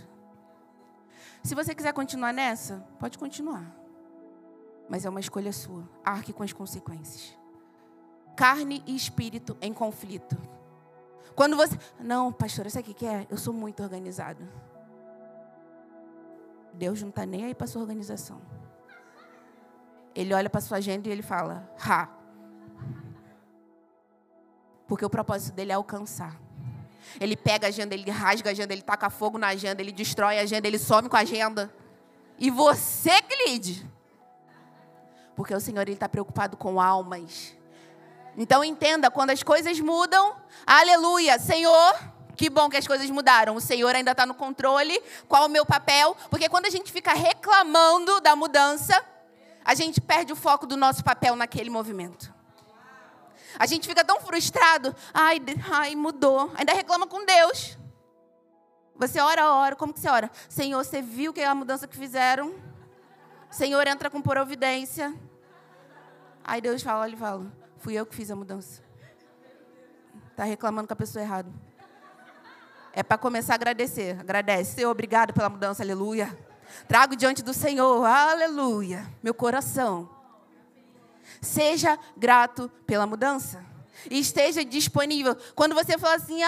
[1.44, 3.76] Se você quiser continuar nessa, pode continuar.
[4.90, 5.88] Mas é uma escolha sua.
[6.04, 7.38] Arque com as consequências.
[8.36, 10.38] Carne e espírito em conflito.
[11.36, 11.78] Quando você.
[12.00, 13.28] Não, pastora, sabe o que é?
[13.30, 14.48] Eu sou muito organizado.
[16.74, 18.42] Deus não está nem aí para sua organização.
[20.16, 22.17] Ele olha para sua agenda e ele fala: Ha.
[24.88, 26.36] Porque o propósito dele é alcançar.
[27.20, 30.40] Ele pega a agenda, ele rasga a agenda, ele taca fogo na agenda, ele destrói
[30.40, 31.74] a agenda, ele some com a agenda.
[32.38, 33.90] E você que lide.
[35.36, 37.56] Porque o Senhor está preocupado com almas.
[38.38, 41.96] Então entenda, quando as coisas mudam, aleluia, Senhor,
[42.36, 43.56] que bom que as coisas mudaram.
[43.56, 45.02] O Senhor ainda está no controle.
[45.28, 46.16] Qual o meu papel?
[46.30, 49.04] Porque quando a gente fica reclamando da mudança,
[49.66, 52.37] a gente perde o foco do nosso papel naquele movimento.
[53.58, 54.96] A gente fica tão frustrado.
[55.14, 56.52] Ai, ai, mudou.
[56.56, 57.78] Ainda reclama com Deus.
[58.96, 59.76] Você ora, ora.
[59.76, 60.32] Como que você ora?
[60.50, 62.56] Senhor, você viu que é a mudança que fizeram?
[63.50, 65.14] Senhor, entra com providência.
[66.44, 67.46] Aí Deus fala, ele fala,
[67.78, 68.82] fui eu que fiz a mudança.
[70.32, 71.52] Está reclamando com a pessoa errada.
[72.94, 74.20] É para começar a agradecer.
[74.20, 74.76] Agradece.
[74.76, 76.38] Senhor, obrigado pela mudança, aleluia.
[76.88, 80.17] Trago diante do Senhor, aleluia, meu coração.
[81.42, 83.66] Seja grato pela mudança.
[84.10, 85.36] E esteja disponível.
[85.56, 86.40] Quando você fala assim,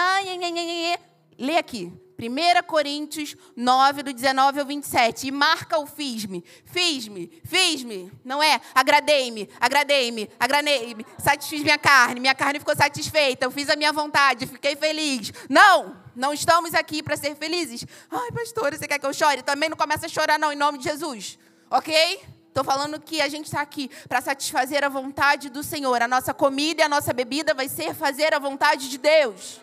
[1.38, 1.92] lê aqui.
[2.28, 5.28] 1 Coríntios 9, do 19 ao 27.
[5.28, 6.44] E marca o fiz-me.
[6.64, 8.12] Fiz-me, fiz-me.
[8.22, 8.60] Não é?
[8.74, 11.06] Agradei-me, agradei-me, agradei-me.
[11.18, 13.46] Satisfiz minha carne, minha carne ficou satisfeita.
[13.46, 15.32] Eu fiz a minha vontade, fiquei feliz.
[15.48, 17.86] Não, não estamos aqui para ser felizes.
[18.10, 19.42] Ai, pastor, você quer que eu chore?
[19.42, 21.38] Também não começa a chorar, não, em nome de Jesus.
[21.70, 22.20] Ok?
[22.50, 26.02] Estou falando que a gente está aqui para satisfazer a vontade do Senhor.
[26.02, 29.60] A nossa comida e a nossa bebida vai ser fazer a vontade de Deus.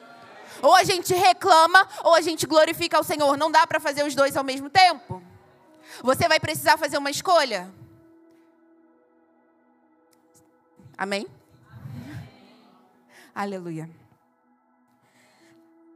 [0.61, 3.37] Ou a gente reclama, ou a gente glorifica ao Senhor.
[3.37, 5.21] Não dá para fazer os dois ao mesmo tempo.
[6.01, 7.69] Você vai precisar fazer uma escolha.
[10.97, 11.27] Amém?
[13.35, 13.89] Aleluia.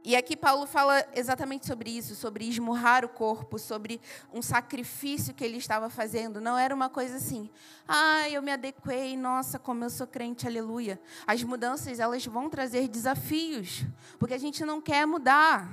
[0.04, 4.00] E aqui Paulo fala exatamente sobre isso, sobre esmurrar o corpo, sobre
[4.32, 6.40] um sacrifício que ele estava fazendo.
[6.40, 7.48] Não era uma coisa assim,
[7.86, 11.00] ah, eu me adequei, nossa, como eu sou crente, aleluia.
[11.24, 13.84] As mudanças, elas vão trazer desafios,
[14.18, 15.70] porque a gente não quer mudar.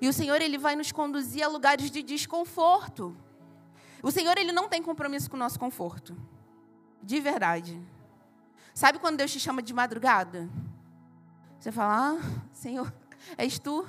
[0.00, 3.14] E o Senhor, Ele vai nos conduzir a lugares de desconforto.
[4.02, 6.16] O Senhor, Ele não tem compromisso com o nosso conforto.
[7.02, 7.78] De verdade.
[8.72, 10.48] Sabe quando Deus te chama de madrugada?
[11.58, 12.90] Você fala, ah, Senhor
[13.36, 13.86] És tu?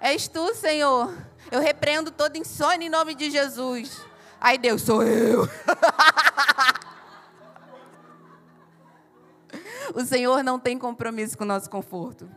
[0.00, 1.12] És tu, Senhor.
[1.50, 4.00] Eu repreendo toda insônia em nome de Jesus.
[4.40, 5.48] Ai, Deus, sou eu.
[9.94, 12.28] o Senhor não tem compromisso com o nosso conforto.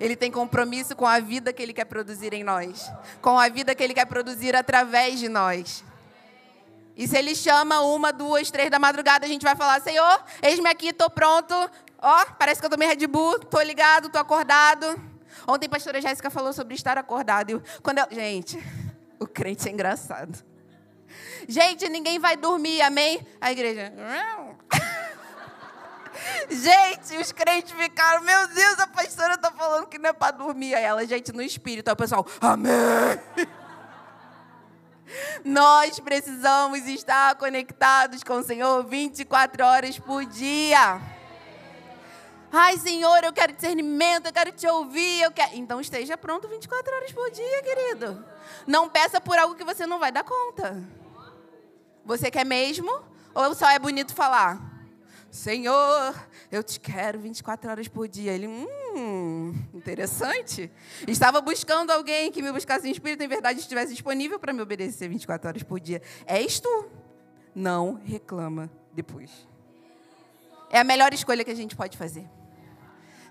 [0.00, 3.74] Ele tem compromisso com a vida que Ele quer produzir em nós, com a vida
[3.74, 5.84] que Ele quer produzir através de nós.
[6.96, 10.68] E se Ele chama uma, duas, três da madrugada, a gente vai falar: Senhor, eis-me
[10.68, 11.54] aqui, estou pronto,
[12.06, 14.84] Ó, oh, parece que eu tomei Red Bull, tô ligado, tô acordado.
[15.48, 17.48] Ontem a pastora Jéssica falou sobre estar acordado.
[17.48, 18.62] Eu, quando eu, gente,
[19.18, 20.44] o crente é engraçado.
[21.48, 23.26] Gente, ninguém vai dormir, amém?
[23.40, 23.90] A igreja.
[26.50, 30.74] gente, os crentes ficaram, meu Deus, a pastora está falando que não é para dormir.
[30.74, 31.88] Aí ela, gente, no espírito.
[31.88, 32.74] Aí o pessoal, amém.
[35.42, 41.13] Nós precisamos estar conectados com o Senhor 24 horas por dia.
[42.56, 45.56] Ai, Senhor, eu quero discernimento, eu quero te ouvir, eu quero.
[45.56, 48.24] Então esteja pronto 24 horas por dia, querido.
[48.64, 50.80] Não peça por algo que você não vai dar conta.
[52.04, 53.02] Você quer mesmo?
[53.34, 54.72] Ou só é bonito falar?
[55.32, 56.14] Senhor,
[56.52, 58.30] eu te quero 24 horas por dia.
[58.30, 60.70] Ele, hum, interessante.
[61.08, 65.08] Estava buscando alguém que me buscasse em espírito, em verdade estivesse disponível para me obedecer
[65.08, 66.00] 24 horas por dia.
[66.24, 66.86] És tu.
[67.52, 69.28] Não reclama depois.
[70.70, 72.24] É a melhor escolha que a gente pode fazer.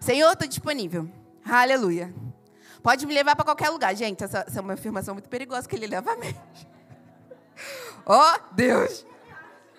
[0.04, 1.10] Senhor, estou disponível.
[1.46, 2.14] Aleluia.
[2.82, 3.96] Pode me levar para qualquer lugar.
[3.96, 6.68] Gente, essa, essa, é uma afirmação muito perigosa que ele leva mente.
[8.06, 9.06] Oh, Deus.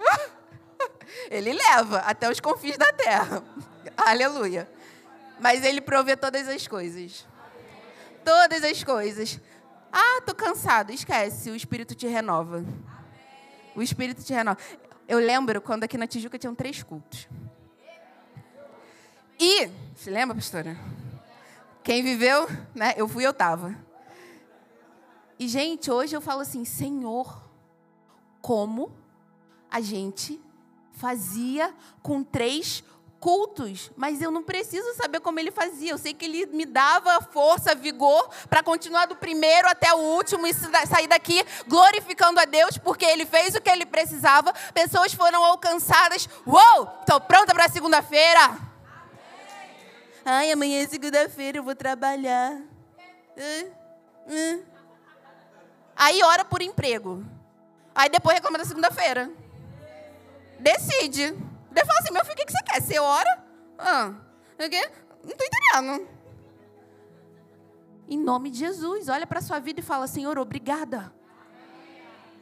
[1.30, 3.42] Ele leva até os confins da terra.
[3.96, 4.68] Aleluia.
[5.38, 7.26] Mas ele provê todas as coisas.
[8.24, 9.40] Todas as coisas.
[9.92, 10.90] Ah, tô cansado.
[10.90, 12.64] Esquece, o Espírito te renova.
[13.76, 14.58] O Espírito te renova.
[15.06, 17.28] Eu lembro quando aqui na Tijuca tinham três cultos.
[19.38, 20.76] E, se lembra, pastora?
[21.82, 22.94] Quem viveu, né?
[22.96, 23.76] Eu fui, eu estava.
[25.38, 27.42] E, gente, hoje eu falo assim, Senhor,
[28.40, 28.92] como
[29.70, 30.40] a gente
[30.92, 32.84] fazia com três
[33.18, 35.92] cultos, mas eu não preciso saber como ele fazia.
[35.92, 40.46] Eu sei que ele me dava força, vigor para continuar do primeiro até o último
[40.46, 44.52] e sair daqui glorificando a Deus, porque ele fez o que ele precisava.
[44.74, 46.28] Pessoas foram alcançadas.
[46.46, 46.88] Uou!
[47.00, 48.73] Estou pronta para segunda-feira.
[50.24, 52.62] Ai, amanhã é segunda-feira, eu vou trabalhar.
[55.94, 57.22] Aí ora por emprego.
[57.94, 59.30] Aí depois reclama da segunda-feira.
[60.58, 61.32] Decide.
[61.70, 62.80] Depois fala assim, meu filho, o que você quer?
[62.80, 63.44] Você ora?
[63.78, 64.14] Ah,
[64.58, 66.08] não estou entendendo.
[68.08, 71.12] Em nome de Jesus, olha para sua vida e fala, Senhor, obrigada.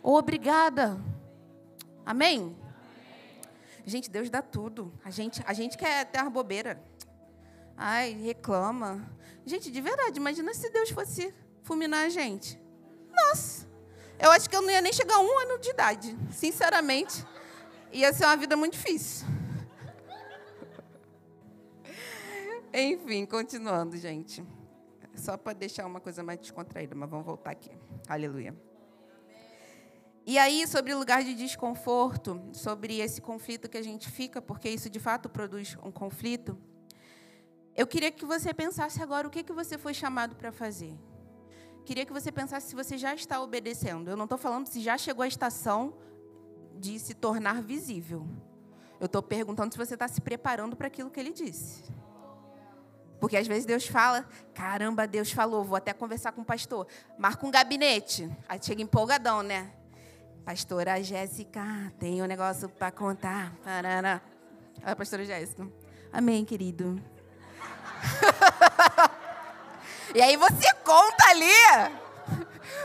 [0.02, 1.00] Obrigada.
[2.04, 2.56] Amém?
[3.84, 4.92] Gente, Deus dá tudo.
[5.04, 6.80] A gente, a gente quer ter uma bobeira.
[7.76, 9.10] Ai, reclama.
[9.44, 12.60] Gente, de verdade, imagina se Deus fosse fulminar a gente.
[13.10, 13.68] Nossa,
[14.18, 17.24] eu acho que eu não ia nem chegar a um ano de idade, sinceramente.
[17.92, 19.26] Ia ser uma vida muito difícil.
[22.72, 24.42] Enfim, continuando, gente.
[25.14, 27.70] Só para deixar uma coisa mais descontraída, mas vamos voltar aqui.
[28.08, 28.56] Aleluia.
[30.24, 34.70] E aí, sobre o lugar de desconforto, sobre esse conflito que a gente fica, porque
[34.70, 36.56] isso de fato produz um conflito.
[37.74, 40.94] Eu queria que você pensasse agora o que, que você foi chamado para fazer.
[41.84, 44.08] Queria que você pensasse se você já está obedecendo.
[44.08, 45.94] Eu não estou falando se já chegou a estação
[46.78, 48.26] de se tornar visível.
[49.00, 51.82] Eu estou perguntando se você está se preparando para aquilo que ele disse.
[53.18, 56.86] Porque às vezes Deus fala, caramba, Deus falou, vou até conversar com o pastor.
[57.18, 58.30] Marca um gabinete.
[58.48, 59.72] Aí chega empolgadão, né?
[60.44, 63.54] Pastora Jéssica, tem um negócio para contar.
[63.64, 64.20] Parará.
[64.82, 65.68] A pastora Jéssica.
[66.12, 67.00] Amém, querido.
[70.14, 71.92] e aí você conta ali.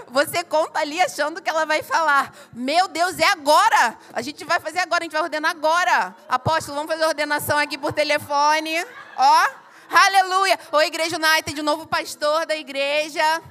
[0.10, 2.34] Você conta ali achando que ela vai falar.
[2.54, 3.98] Meu Deus, é agora.
[4.14, 6.16] A gente vai fazer agora, a gente vai ordenar agora.
[6.30, 8.86] Apóstolo, vamos fazer ordenação aqui por telefone.
[9.18, 9.48] Ó,
[9.90, 10.58] aleluia.
[10.72, 13.42] Oi, Igreja United, novo pastor da igreja.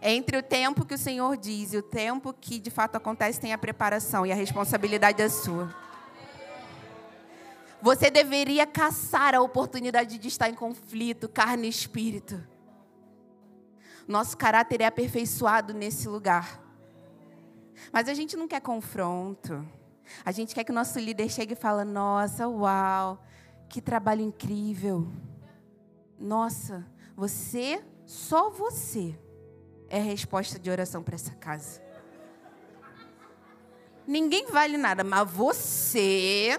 [0.00, 3.52] Entre o tempo que o Senhor diz e o tempo que de fato acontece, tem
[3.52, 5.74] a preparação e a responsabilidade é sua.
[7.80, 12.42] Você deveria caçar a oportunidade de estar em conflito, carne e espírito.
[14.06, 16.60] Nosso caráter é aperfeiçoado nesse lugar.
[17.92, 19.66] Mas a gente não quer confronto.
[20.24, 23.22] A gente quer que o nosso líder chegue e fale: Nossa, uau,
[23.68, 25.06] que trabalho incrível.
[26.18, 29.16] Nossa, você, só você,
[29.88, 31.82] é a resposta de oração para essa casa.
[34.06, 36.58] Ninguém vale nada, mas você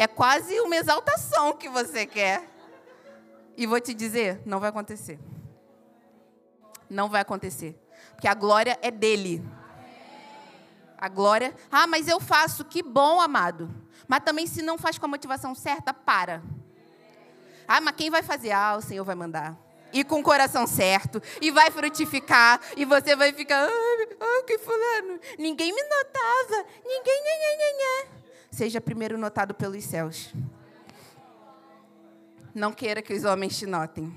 [0.00, 2.48] é quase uma exaltação que você quer.
[3.54, 5.20] E vou te dizer, não vai acontecer.
[6.88, 7.78] Não vai acontecer.
[8.12, 9.44] Porque a glória é dele.
[10.96, 11.54] A glória.
[11.70, 12.64] Ah, mas eu faço.
[12.64, 13.68] Que bom, amado.
[14.08, 16.42] Mas também, se não faz com a motivação certa, para.
[17.68, 18.52] Ah, mas quem vai fazer?
[18.52, 19.54] Ah, o Senhor vai mandar.
[19.92, 21.22] E com o coração certo.
[21.42, 22.58] E vai frutificar.
[22.74, 23.68] E você vai ficar.
[23.68, 25.20] Ah, que fulano.
[25.38, 26.64] Ninguém me notava.
[26.86, 27.22] Ninguém.
[27.22, 28.19] Nha, nha, nha, nha
[28.50, 30.34] seja primeiro notado pelos céus.
[32.54, 34.12] Não queira que os homens te notem.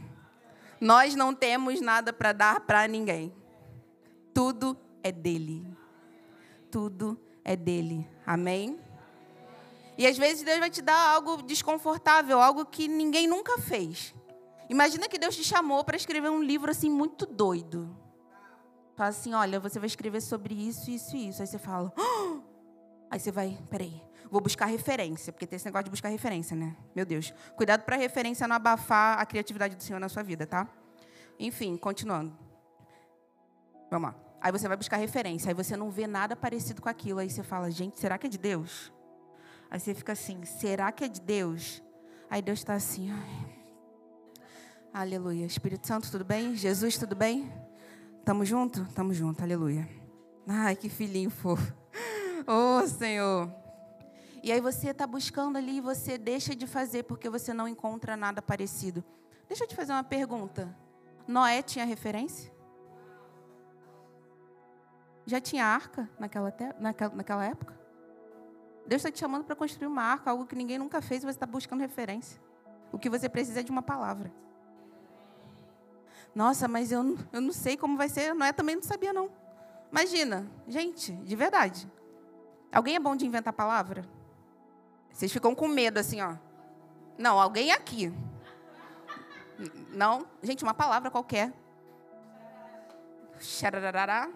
[0.81, 3.33] Nós não temos nada para dar para ninguém.
[4.33, 5.65] Tudo é dele.
[6.71, 8.07] Tudo é dele.
[8.25, 8.79] Amém?
[9.97, 14.13] E às vezes Deus vai te dar algo desconfortável, algo que ninguém nunca fez.
[14.69, 17.95] Imagina que Deus te chamou para escrever um livro assim muito doido.
[18.95, 21.41] Fala assim, olha, você vai escrever sobre isso, isso e isso.
[21.41, 22.32] Aí você fala, oh!
[23.13, 24.01] Aí você vai, peraí,
[24.33, 26.75] Vou buscar referência, porque tem esse negócio de buscar referência, né?
[26.95, 27.31] Meu Deus.
[27.55, 30.67] Cuidado para a referência não abafar a criatividade do Senhor na sua vida, tá?
[31.39, 32.35] Enfim, continuando.
[33.91, 34.15] Vamos lá.
[34.41, 37.43] Aí você vai buscar referência, aí você não vê nada parecido com aquilo, aí você
[37.43, 38.91] fala, gente, será que é de Deus?
[39.69, 41.83] Aí você fica assim, será que é de Deus?
[42.27, 43.11] Aí Deus está assim,
[44.91, 45.45] aleluia.
[45.45, 46.55] Espírito Santo, tudo bem?
[46.55, 47.53] Jesus, tudo bem?
[48.25, 48.83] Tamo junto?
[48.95, 49.87] Tamo junto, aleluia.
[50.47, 51.82] Ai, que filhinho fofo.
[52.47, 53.51] Oh, Senhor.
[54.43, 58.17] E aí você está buscando ali e você deixa de fazer porque você não encontra
[58.17, 59.03] nada parecido.
[59.47, 60.75] Deixa eu te fazer uma pergunta.
[61.25, 62.51] Noé tinha referência?
[65.25, 66.65] Já tinha arca naquela, te...
[66.77, 67.79] naquela, naquela época?
[68.85, 71.37] Deus está te chamando para construir uma arca, algo que ninguém nunca fez e você
[71.37, 72.41] está buscando referência.
[72.91, 74.29] O que você precisa é de uma palavra.
[76.35, 78.33] Nossa, mas eu, eu não sei como vai ser.
[78.33, 79.31] Noé também não sabia, não.
[79.89, 81.89] Imagina, gente, de verdade.
[82.73, 84.03] Alguém é bom de inventar palavra?
[85.11, 86.35] Vocês ficam com medo assim, ó.
[87.17, 88.11] Não, alguém aqui.
[89.89, 91.53] Não, gente, uma palavra qualquer.
[93.39, 94.29] Xararará.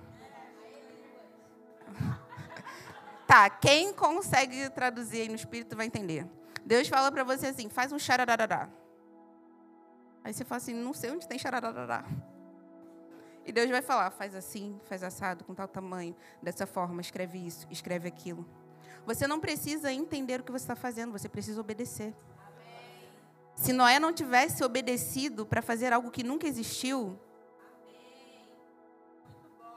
[3.25, 6.25] Tá, quem consegue traduzir aí no espírito vai entender.
[6.63, 8.69] Deus fala para você assim, faz um xararará.
[10.23, 12.05] Aí você fala assim, não sei onde tem xararará.
[13.47, 17.65] E Deus vai falar, faz assim, faz assado, com tal tamanho, dessa forma, escreve isso,
[17.71, 18.45] escreve aquilo.
[19.05, 22.13] Você não precisa entender o que você está fazendo, você precisa obedecer.
[22.45, 23.09] Amém.
[23.55, 27.17] Se Noé não tivesse obedecido para fazer algo que nunca existiu,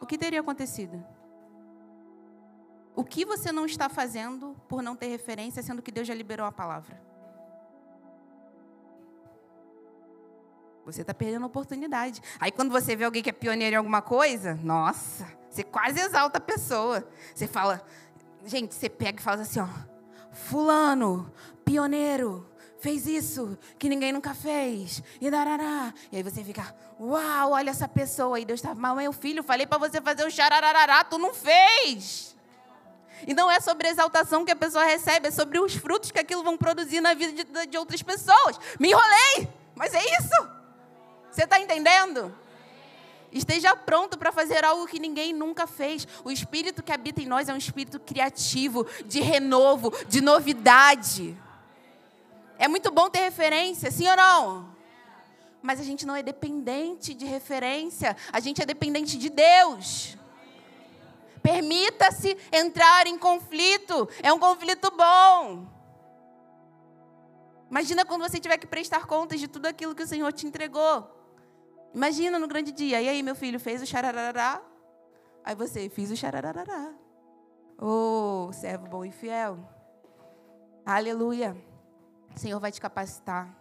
[0.01, 1.01] o que teria acontecido?
[2.97, 6.45] O que você não está fazendo por não ter referência, sendo que Deus já liberou
[6.45, 7.10] a palavra?
[10.93, 12.23] Você está perdendo a oportunidade.
[12.39, 16.39] Aí quando você vê alguém que é pioneiro em alguma coisa, nossa, você quase exalta
[16.39, 17.07] a pessoa.
[17.35, 17.85] Você fala,
[18.45, 19.69] Gente, você pega e fala assim, ó.
[20.33, 21.31] Fulano,
[21.65, 25.03] pioneiro, fez isso que ninguém nunca fez.
[25.21, 25.93] E darará.
[26.11, 28.41] E aí você fica, uau, olha essa pessoa.
[28.41, 32.37] E Deus está, mas meu filho, falei para você fazer o xarararará, tu não fez.
[33.27, 36.19] E não é sobre a exaltação que a pessoa recebe, é sobre os frutos que
[36.19, 38.59] aquilo vão produzir na vida de, de outras pessoas.
[38.79, 40.60] Me enrolei, mas é isso.
[41.31, 42.35] Você está entendendo?
[43.33, 46.07] Esteja pronto para fazer algo que ninguém nunca fez.
[46.25, 51.37] O espírito que habita em nós é um espírito criativo, de renovo, de novidade.
[52.59, 54.77] É muito bom ter referência, sim ou não?
[55.63, 60.17] Mas a gente não é dependente de referência, a gente é dependente de Deus.
[61.43, 65.67] Permita-se entrar em conflito, é um conflito bom.
[67.71, 71.20] Imagina quando você tiver que prestar contas de tudo aquilo que o Senhor te entregou.
[71.95, 73.01] Imagina no grande dia.
[73.01, 74.63] E aí, meu filho, fez o xararará?
[75.45, 76.95] Aí você, fiz o xararará.
[77.79, 79.59] Oh, servo bom e fiel.
[80.85, 81.57] Aleluia.
[82.35, 83.57] O Senhor vai te capacitar.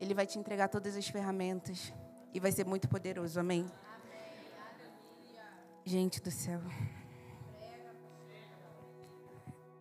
[0.00, 1.92] Ele vai te entregar todas as ferramentas.
[2.34, 3.40] E vai ser muito poderoso.
[3.40, 3.70] Amém?
[5.84, 6.60] Gente do céu.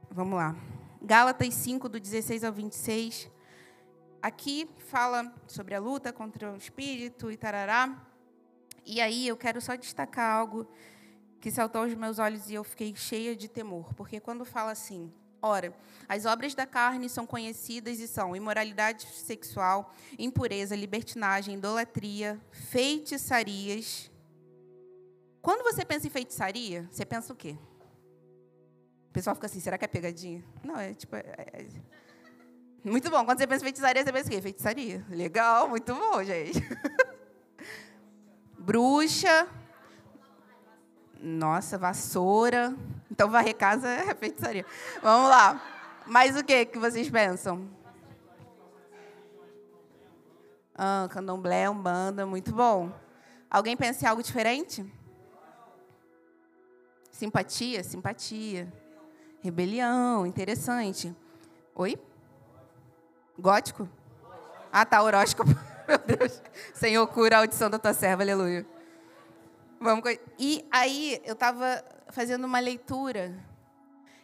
[0.09, 0.55] Vamos lá.
[1.01, 3.29] Gálatas 5, do 16 ao 26.
[4.26, 7.95] Aqui fala sobre a luta contra o espírito e tarará.
[8.84, 10.67] E aí eu quero só destacar algo
[11.39, 13.93] que saltou aos meus olhos e eu fiquei cheia de temor.
[13.93, 15.71] Porque quando fala assim, ora,
[16.09, 24.09] as obras da carne são conhecidas e são imoralidade sexual, impureza, libertinagem, idolatria, feitiçarias.
[25.39, 27.55] Quando você pensa em feitiçaria, você pensa o quê?
[29.07, 30.43] O pessoal fica assim, será que é pegadinha?
[30.63, 31.15] Não, é tipo.
[31.15, 31.67] É, é
[32.86, 33.25] muito bom.
[33.25, 34.41] Quando você pensa em feitiçaria, você pensa o quê?
[34.41, 35.05] Feitiçaria.
[35.09, 36.61] Legal, muito bom, gente.
[38.59, 39.47] Bruxa.
[41.19, 42.75] Nossa, vassoura.
[43.09, 44.65] Então, varrer casa é feitiçaria.
[45.01, 45.59] Vamos lá.
[46.05, 47.67] Mais o que que vocês pensam?
[50.75, 52.91] Ah, candomblé, umbanda, muito bom.
[53.49, 54.86] Alguém pensa em algo diferente?
[57.09, 57.83] Simpatia?
[57.83, 58.71] Simpatia.
[59.41, 61.15] Rebelião, interessante.
[61.73, 61.97] Oi?
[63.38, 63.88] Gótico?
[64.71, 65.51] Ah, tá, horóscopo.
[65.88, 66.41] Meu Deus.
[66.73, 68.65] Senhor, cura a audição da tua serva, aleluia.
[69.79, 70.03] Vamos.
[70.39, 73.33] E aí, eu estava fazendo uma leitura.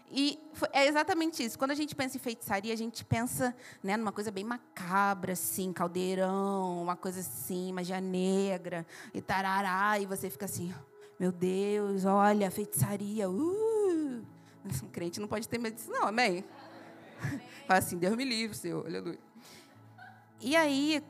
[0.09, 0.38] E
[0.74, 1.57] é exatamente isso.
[1.57, 5.72] Quando a gente pensa em feitiçaria, a gente pensa né, numa coisa bem macabra, assim,
[5.72, 10.74] caldeirão, uma coisa assim, magia negra, e tarará, e você fica assim,
[11.18, 14.26] meu Deus, olha, feitiçaria, uh!
[14.66, 16.43] Um crente não pode ter medo disso, não, amém?
[17.67, 19.19] Fala assim, Deus me livre, Senhor, aleluia.
[20.39, 21.03] E aí,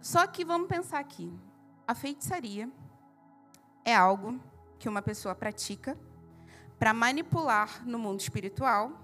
[0.00, 1.32] só que vamos pensar aqui.
[1.86, 2.70] A feitiçaria
[3.84, 4.40] é algo
[4.78, 5.98] que uma pessoa pratica
[6.78, 8.98] para manipular no mundo espiritual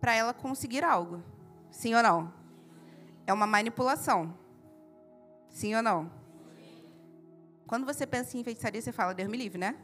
[0.00, 1.22] para ela conseguir algo.
[1.70, 2.32] Sim ou não?
[3.26, 4.36] É uma manipulação.
[5.50, 6.10] Sim ou não?
[7.66, 9.76] Quando você pensa em feitiçaria, você fala, Deus me livre, né?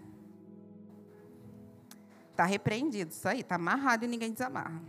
[2.31, 4.81] Está repreendido, isso aí, está amarrado e ninguém desamarra.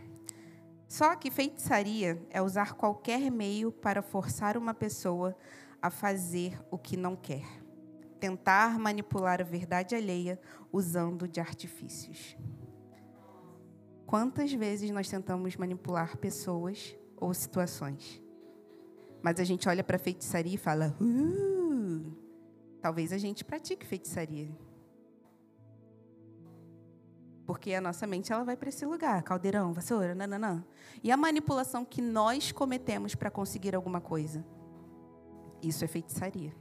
[0.88, 5.36] Só que feitiçaria é usar qualquer meio para forçar uma pessoa
[5.82, 7.46] a fazer o que não quer.
[8.20, 10.40] Tentar manipular a verdade alheia
[10.72, 12.38] usando de artifícios.
[14.06, 18.22] Quantas vezes nós tentamos manipular pessoas ou situações?
[19.22, 22.16] Mas a gente olha para feitiçaria e fala: uh,
[22.80, 24.50] talvez a gente pratique feitiçaria.
[27.46, 30.64] Porque a nossa mente ela vai para esse lugar, caldeirão, vassoura, nananã.
[31.04, 34.44] E a manipulação que nós cometemos para conseguir alguma coisa.
[35.62, 36.54] Isso é feitiçaria.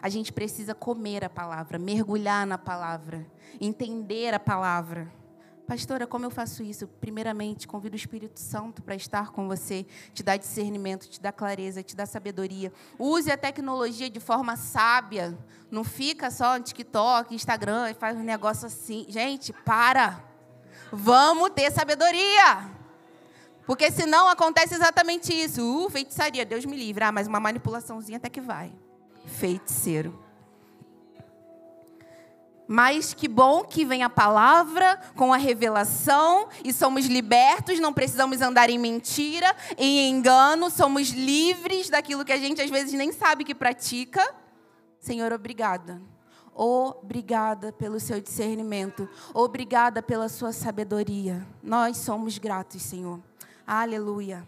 [0.00, 3.26] A gente precisa comer a palavra, mergulhar na palavra,
[3.60, 5.10] entender a palavra.
[5.66, 6.86] Pastora, como eu faço isso?
[6.86, 11.82] Primeiramente, convido o Espírito Santo para estar com você, te dar discernimento, te dar clareza,
[11.82, 12.72] te dar sabedoria.
[12.96, 15.36] Use a tecnologia de forma sábia.
[15.68, 19.06] Não fica só no TikTok, Instagram e faz um negócio assim.
[19.08, 20.22] Gente, para.
[20.92, 22.70] Vamos ter sabedoria.
[23.66, 25.60] Porque senão acontece exatamente isso.
[25.62, 27.02] Uh, feitiçaria, Deus me livre.
[27.02, 28.72] Ah, mas uma manipulaçãozinha até que vai.
[29.26, 30.25] Feiticeiro.
[32.68, 38.40] Mas que bom que vem a palavra com a revelação e somos libertos, não precisamos
[38.40, 43.44] andar em mentira, em engano, somos livres daquilo que a gente às vezes nem sabe
[43.44, 44.34] que pratica.
[44.98, 46.02] Senhor, obrigada.
[46.52, 49.08] Obrigada pelo seu discernimento.
[49.34, 51.46] Obrigada pela sua sabedoria.
[51.62, 53.20] Nós somos gratos, Senhor.
[53.66, 54.46] Aleluia.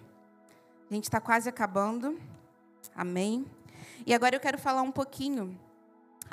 [0.91, 2.19] A gente está quase acabando.
[2.97, 3.45] Amém.
[4.07, 5.57] E agora eu quero falar um pouquinho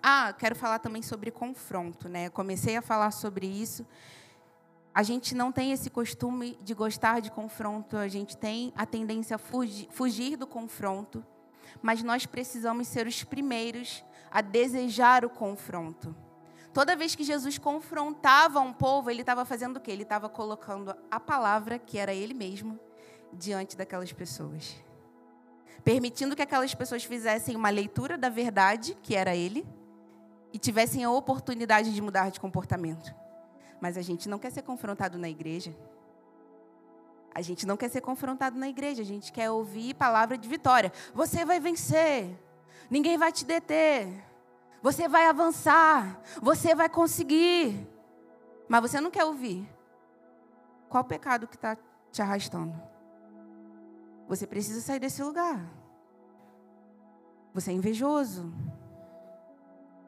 [0.07, 2.29] ah, quero falar também sobre confronto, né?
[2.29, 3.83] Comecei a falar sobre isso.
[4.93, 9.33] A gente não tem esse costume de gostar de confronto, a gente tem a tendência
[9.33, 11.25] a fugir, fugir do confronto,
[11.81, 16.15] mas nós precisamos ser os primeiros a desejar o confronto.
[16.71, 19.89] Toda vez que Jesus confrontava um povo, ele estava fazendo o quê?
[19.89, 22.79] Ele estava colocando a palavra, que era ele mesmo,
[23.33, 24.75] diante daquelas pessoas.
[25.83, 29.65] Permitindo que aquelas pessoas fizessem uma leitura da verdade, que era ele,
[30.55, 33.13] e tivessem a oportunidade de mudar de comportamento.
[33.81, 35.75] Mas a gente não quer ser confrontado na igreja.
[37.33, 40.93] A gente não quer ser confrontado na igreja, a gente quer ouvir palavra de vitória.
[41.13, 42.39] Você vai vencer.
[42.89, 44.07] Ninguém vai te deter.
[44.81, 46.21] Você vai avançar.
[46.41, 47.85] Você vai conseguir.
[48.69, 49.69] Mas você não quer ouvir.
[50.87, 51.77] Qual o pecado que está
[52.13, 52.81] te arrastando?
[54.29, 55.59] Você precisa sair desse lugar.
[57.53, 58.53] Você é invejoso.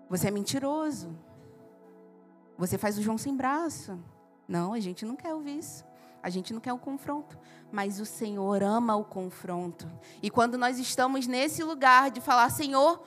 [0.10, 1.16] Você é mentiroso.
[2.58, 3.99] Você faz o João sem braço.
[4.47, 5.86] Não, a gente não quer ouvir isso.
[6.24, 7.38] A gente não quer o confronto,
[7.72, 9.89] mas o Senhor ama o confronto.
[10.22, 13.01] E quando nós estamos nesse lugar de falar, Senhor,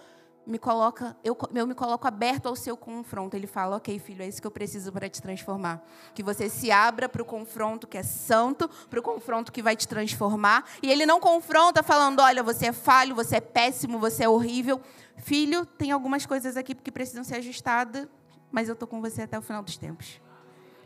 [0.50, 3.36] me coloca, eu, eu me coloco aberto ao seu confronto.
[3.36, 5.80] Ele fala, ok, filho, é isso que eu preciso para te transformar.
[6.12, 9.76] Que você se abra para o confronto que é santo, para o confronto que vai
[9.76, 10.64] te transformar.
[10.82, 14.80] E ele não confronta falando, olha, você é falho, você é péssimo, você é horrível.
[15.16, 18.08] Filho, tem algumas coisas aqui que precisam ser ajustadas,
[18.50, 20.20] mas eu estou com você até o final dos tempos.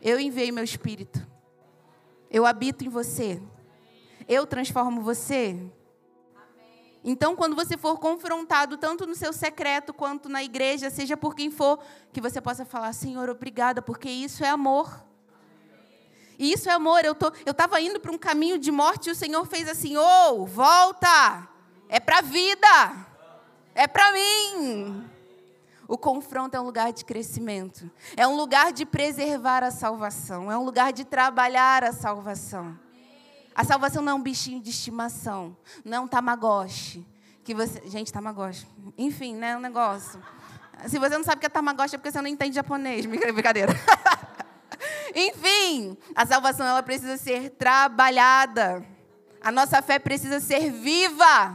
[0.02, 1.26] Eu enviei meu espírito.
[2.30, 3.40] Eu habito em você.
[4.28, 5.58] Eu transformo você.
[7.06, 11.50] Então, quando você for confrontado, tanto no seu secreto quanto na igreja, seja por quem
[11.50, 11.78] for,
[12.10, 15.04] que você possa falar: Senhor, obrigada, porque isso é amor.
[16.38, 17.04] E isso é amor.
[17.04, 17.14] Eu
[17.50, 21.46] estava indo para um caminho de morte e o Senhor fez assim: Ô, oh, volta!
[21.90, 23.06] É para a vida!
[23.74, 25.10] É para mim!
[25.86, 30.56] O confronto é um lugar de crescimento, é um lugar de preservar a salvação, é
[30.56, 32.83] um lugar de trabalhar a salvação.
[33.54, 37.06] A salvação não é um bichinho de estimação, não é um tamagotchi.
[37.44, 37.82] Que você...
[37.86, 38.66] Gente, tamagotchi.
[38.98, 39.56] Enfim, né?
[39.56, 40.20] Um negócio.
[40.88, 43.06] Se você não sabe o que é tamagotchi, é porque você não entende japonês.
[43.06, 43.72] Brincadeira.
[45.14, 48.84] Enfim, a salvação ela precisa ser trabalhada.
[49.40, 51.54] A nossa fé precisa ser viva,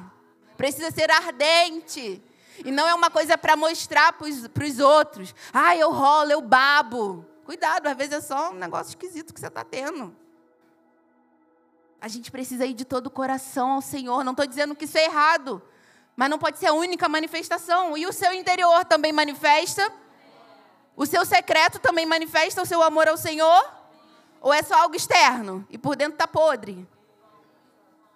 [0.55, 2.23] precisa ser ardente.
[2.63, 5.33] E não é uma coisa para mostrar para os outros.
[5.51, 7.25] Ah, eu rolo, eu babo.
[7.43, 10.15] Cuidado, às vezes é só um negócio esquisito que você está tendo.
[12.01, 14.23] A gente precisa ir de todo o coração ao Senhor.
[14.23, 15.61] Não estou dizendo que isso é errado,
[16.15, 17.97] mas não pode ser a única manifestação.
[17.97, 19.91] E o seu interior também manifesta?
[20.95, 23.73] O seu secreto também manifesta o seu amor ao Senhor?
[24.41, 26.87] Ou é só algo externo e por dentro está podre?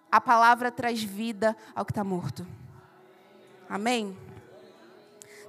[0.09, 2.45] A palavra traz vida ao que está morto.
[3.69, 4.17] Amém?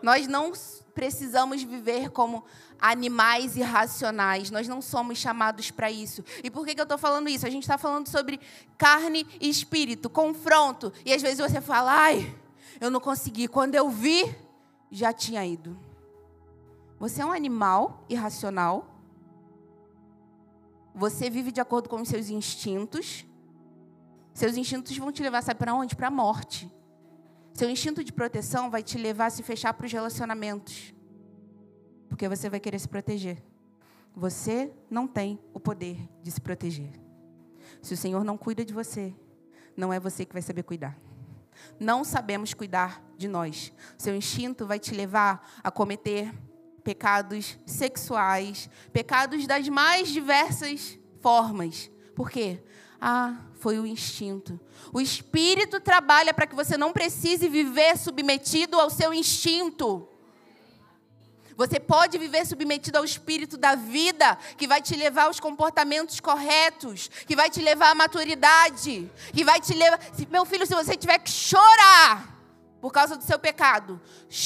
[0.03, 0.53] Nós não
[0.95, 2.45] precisamos viver como
[2.81, 4.51] animais irracionais.
[4.51, 6.25] Nós não somos chamados para isso.
[6.43, 7.47] E por que, que eu estou falando isso?
[7.47, 8.41] A gente está falando sobre
[8.77, 10.93] carne e espírito, confronto.
[11.05, 12.35] E às vezes você fala, ai,
[12.81, 13.49] eu não consegui.
[13.49, 14.35] Quando eu vi,
[14.91, 15.79] já tinha ido.
[16.99, 18.89] Você é um animal irracional.
[20.95, 23.25] Você vive de acordo com os seus instintos.
[24.33, 25.97] Seus instintos vão te levar, sabe para onde?
[25.97, 26.71] Para a morte.
[27.53, 30.93] Seu instinto de proteção vai te levar a se fechar para os relacionamentos.
[32.15, 33.43] Porque você vai querer se proteger.
[34.15, 36.93] Você não tem o poder de se proteger.
[37.83, 39.13] Se o Senhor não cuida de você,
[39.77, 40.97] não é você que vai saber cuidar.
[41.81, 43.73] Não sabemos cuidar de nós.
[43.99, 46.33] Seu instinto vai te levar a cometer
[46.85, 51.91] pecados sexuais, pecados das mais diversas formas.
[52.15, 52.63] Por quê?
[53.01, 54.61] Ah, foi o instinto.
[54.93, 60.14] O espírito trabalha para que você não precise viver submetido ao seu instinto.
[61.57, 67.11] Você pode viver submetido ao espírito da vida, que vai te levar aos comportamentos corretos,
[67.27, 70.01] que vai te levar à maturidade, que vai te levar.
[70.31, 72.35] Meu filho, se você tiver que chorar
[72.81, 74.01] por causa do seu pecado,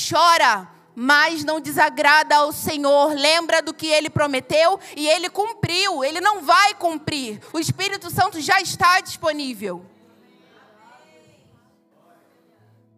[0.09, 0.69] chora
[1.01, 3.15] mas não desagrada ao Senhor.
[3.15, 6.03] Lembra do que ele prometeu e ele cumpriu.
[6.03, 7.41] Ele não vai cumprir.
[7.53, 9.87] O Espírito Santo já está disponível.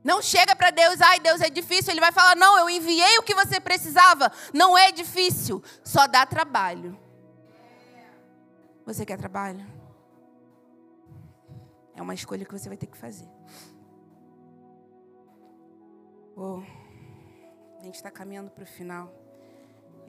[0.03, 1.92] Não chega para Deus, ai Deus é difícil.
[1.92, 4.32] Ele vai falar: não, eu enviei o que você precisava.
[4.53, 6.98] Não é difícil, só dá trabalho.
[8.86, 9.64] Você quer trabalho?
[11.94, 13.28] É uma escolha que você vai ter que fazer.
[16.34, 16.62] Oh.
[17.78, 19.12] A gente está caminhando para o final.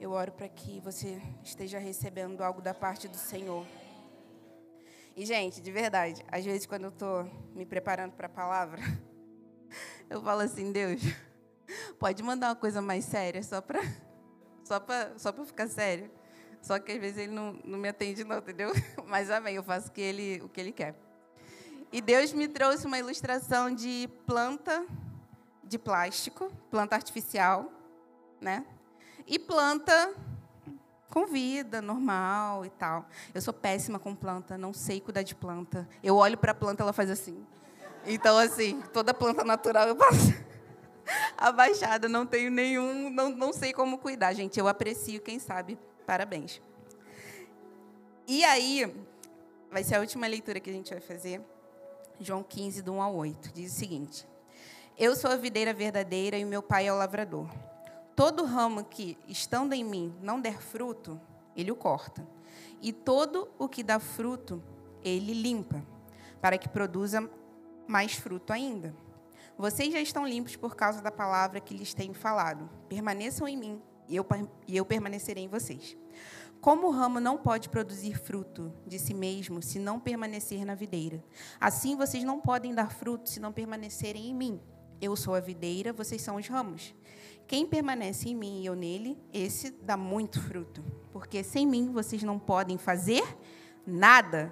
[0.00, 3.66] Eu oro para que você esteja recebendo algo da parte do Senhor.
[5.14, 7.24] E, gente, de verdade, às vezes quando eu estou
[7.54, 8.80] me preparando para a palavra,
[10.12, 11.00] eu falo assim, Deus,
[11.98, 13.80] pode mandar uma coisa mais séria, só para
[14.62, 16.10] só pra, só ficar sério.
[16.60, 18.72] Só que às vezes ele não, não me atende, não, entendeu?
[19.06, 20.94] Mas amém, eu faço o que, ele, o que ele quer.
[21.90, 24.86] E Deus me trouxe uma ilustração de planta
[25.64, 27.72] de plástico, planta artificial,
[28.40, 28.64] né?
[29.26, 30.14] E planta
[31.10, 33.06] com vida, normal e tal.
[33.34, 35.88] Eu sou péssima com planta, não sei cuidar de planta.
[36.02, 37.44] Eu olho para a planta, ela faz assim.
[38.06, 40.34] Então, assim, toda planta natural eu passo
[41.36, 44.58] abaixada, não tenho nenhum, não, não sei como cuidar, gente.
[44.58, 45.78] Eu aprecio quem sabe.
[46.06, 46.60] Parabéns.
[48.26, 48.92] E aí,
[49.70, 51.40] vai ser a última leitura que a gente vai fazer.
[52.20, 53.52] João 15, do 1 ao 8.
[53.52, 54.26] Diz o seguinte:
[54.98, 57.48] Eu sou a videira verdadeira e meu pai é o lavrador.
[58.14, 61.20] Todo ramo que, estando em mim, não der fruto,
[61.56, 62.26] ele o corta.
[62.80, 64.62] E todo o que dá fruto,
[65.02, 65.82] ele limpa,
[66.40, 67.28] para que produza
[67.92, 68.96] mais fruto ainda.
[69.58, 72.68] Vocês já estão limpos por causa da palavra que lhes tenho falado.
[72.88, 74.26] Permaneçam em mim e eu,
[74.66, 75.96] e eu permanecerei em vocês.
[76.58, 81.22] Como o ramo não pode produzir fruto de si mesmo se não permanecer na videira,
[81.60, 84.60] assim vocês não podem dar fruto se não permanecerem em mim.
[85.00, 86.94] Eu sou a videira, vocês são os ramos.
[87.46, 90.82] Quem permanece em mim e eu nele, esse dá muito fruto,
[91.12, 93.22] porque sem mim vocês não podem fazer
[93.84, 94.50] nada.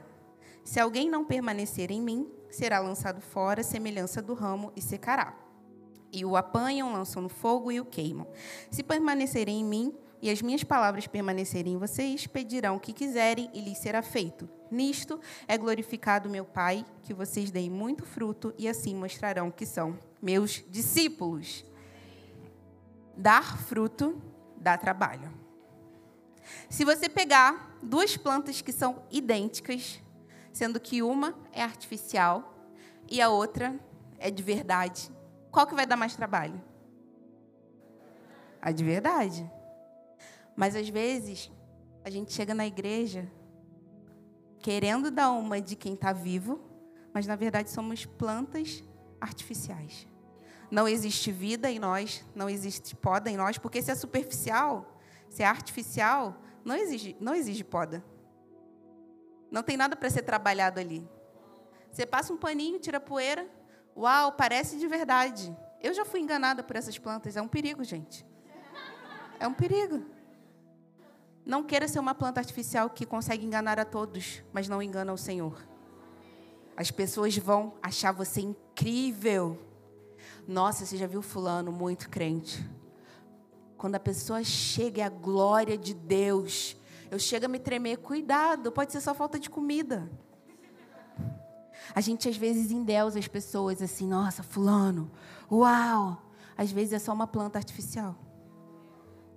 [0.65, 5.35] Se alguém não permanecer em mim, será lançado fora, semelhança do ramo, e secará.
[6.13, 8.27] E o apanham, lançam no fogo e o queimam.
[8.71, 13.51] Se permanecerem em mim, e as minhas palavras permanecerem em vocês, pedirão o que quiserem
[13.55, 14.49] e lhes será feito.
[14.71, 19.99] Nisto é glorificado meu Pai, que vocês deem muito fruto e assim mostrarão que são
[20.21, 21.65] meus discípulos.
[23.17, 24.21] Dar fruto
[24.57, 25.33] dá trabalho.
[26.69, 30.01] Se você pegar duas plantas que são idênticas,
[30.53, 32.55] sendo que uma é artificial
[33.09, 33.79] e a outra
[34.19, 35.11] é de verdade,
[35.51, 36.63] qual que vai dar mais trabalho?
[38.61, 39.51] A de verdade.
[40.55, 41.51] Mas às vezes
[42.05, 43.31] a gente chega na igreja
[44.61, 46.61] querendo dar uma de quem está vivo,
[47.13, 48.85] mas na verdade somos plantas
[49.21, 50.07] artificiais.
[50.71, 54.99] Não existe vida em nós, não existe poda em nós, porque se é superficial,
[55.29, 58.05] se é artificial, não exige, não exige poda.
[59.51, 61.09] Não tem nada para ser trabalhado ali.
[61.91, 63.49] Você passa um paninho, tira poeira,
[63.97, 65.57] uau, parece de verdade.
[65.81, 68.25] Eu já fui enganada por essas plantas, é um perigo, gente.
[69.39, 70.05] É um perigo.
[71.45, 75.19] Não queira ser uma planta artificial que consegue enganar a todos, mas não engana o
[75.19, 75.67] Senhor.
[76.77, 79.59] As pessoas vão achar você incrível.
[80.47, 82.69] Nossa, você já viu fulano muito crente?
[83.77, 86.77] Quando a pessoa chega é a glória de Deus.
[87.11, 90.09] Eu chego a me tremer, cuidado, pode ser só falta de comida.
[91.95, 95.11] A gente às vezes endeusa as pessoas assim, nossa, fulano,
[95.51, 96.23] uau.
[96.57, 98.17] Às vezes é só uma planta artificial.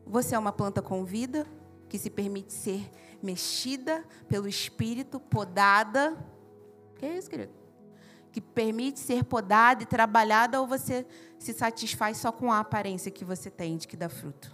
[0.05, 1.47] Você é uma planta com vida
[1.89, 6.17] que se permite ser mexida pelo Espírito, podada.
[6.97, 7.53] Que é isso, querido?
[8.31, 11.05] Que permite ser podada e trabalhada, ou você
[11.39, 14.53] se satisfaz só com a aparência que você tem de que dá fruto?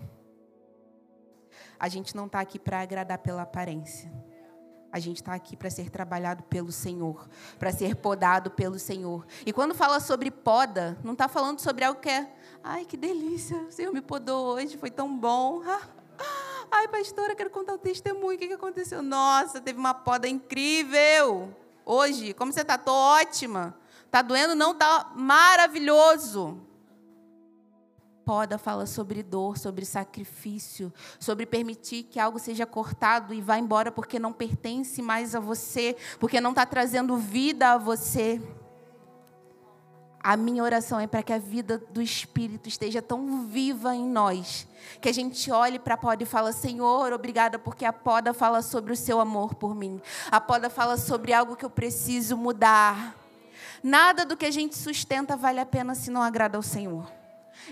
[1.80, 4.12] A gente não está aqui para agradar pela aparência.
[4.92, 9.26] A gente está aqui para ser trabalhado pelo Senhor, para ser podado pelo Senhor.
[9.46, 12.28] E quando fala sobre poda, não está falando sobre algo que é,
[12.64, 15.62] ai que delícia, o Senhor me podou hoje, foi tão bom.
[16.72, 18.36] Ai, pastora, quero contar o testemunho.
[18.36, 19.02] O que aconteceu?
[19.02, 21.52] Nossa, teve uma poda incrível.
[21.84, 22.76] Hoje, como você está?
[22.76, 23.76] Estou ótima.
[24.06, 24.54] Está doendo?
[24.54, 26.62] Não, está maravilhoso.
[28.26, 33.92] Poda fala sobre dor, sobre sacrifício, sobre permitir que algo seja cortado e vá embora
[33.92, 38.40] porque não pertence mais a você, porque não está trazendo vida a você.
[40.22, 44.68] A minha oração é para que a vida do Espírito esteja tão viva em nós,
[45.00, 48.62] que a gente olhe para a poda e fala: Senhor, obrigada, porque a poda fala
[48.62, 50.02] sobre o seu amor por mim.
[50.30, 53.16] A poda fala sobre algo que eu preciso mudar.
[53.82, 57.19] Nada do que a gente sustenta vale a pena se não agrada ao Senhor.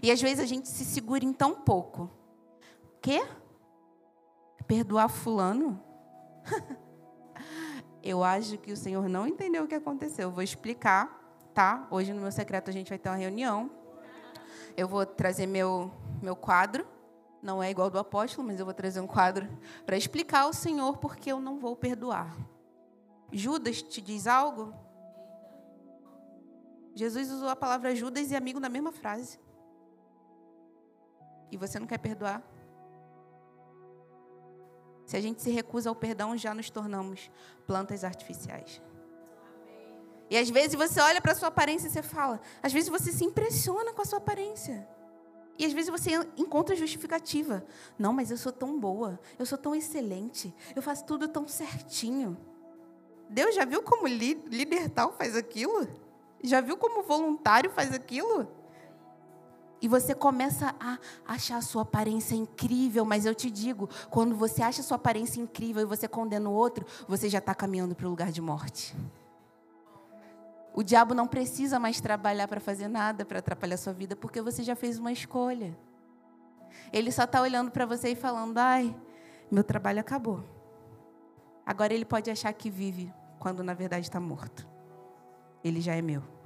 [0.01, 2.09] E às vezes a gente se segura em tão pouco.
[3.01, 3.25] Quê?
[4.67, 5.81] Perdoar fulano?
[8.03, 10.29] eu acho que o Senhor não entendeu o que aconteceu.
[10.29, 11.17] Eu vou explicar
[11.57, 11.87] tá?
[11.89, 13.71] Hoje no meu secreto a gente vai ter uma reunião.
[14.75, 16.85] Eu vou trazer meu meu quadro.
[17.41, 19.49] Não é igual do apóstolo, mas eu vou trazer um quadro
[19.83, 22.37] para explicar ao Senhor porque eu não vou perdoar.
[23.31, 24.71] Judas te diz algo?
[26.93, 29.39] Jesus usou a palavra Judas e amigo na mesma frase.
[31.51, 32.43] E você não quer perdoar?
[35.05, 37.31] Se a gente se recusa ao perdão, já nos tornamos
[37.65, 38.81] plantas artificiais.
[40.29, 42.41] E às vezes você olha para a sua aparência e você fala.
[42.61, 44.87] Às vezes você se impressiona com a sua aparência.
[45.57, 47.65] E às vezes você encontra justificativa.
[47.97, 52.37] Não, mas eu sou tão boa, eu sou tão excelente, eu faço tudo tão certinho.
[53.29, 55.87] Deus já viu como líder tal faz aquilo?
[56.43, 58.47] Já viu como voluntário faz aquilo?
[59.81, 64.63] E você começa a achar a sua aparência incrível, mas eu te digo, quando você
[64.63, 68.07] acha a sua aparência incrível e você condena o outro, você já está caminhando para
[68.07, 68.95] o lugar de morte.
[70.73, 74.63] O diabo não precisa mais trabalhar para fazer nada para atrapalhar sua vida, porque você
[74.63, 75.77] já fez uma escolha.
[76.93, 78.95] Ele só está olhando para você e falando: ai,
[79.51, 80.43] meu trabalho acabou.
[81.65, 84.67] Agora ele pode achar que vive quando na verdade está morto.
[85.63, 86.36] Ele já é meu.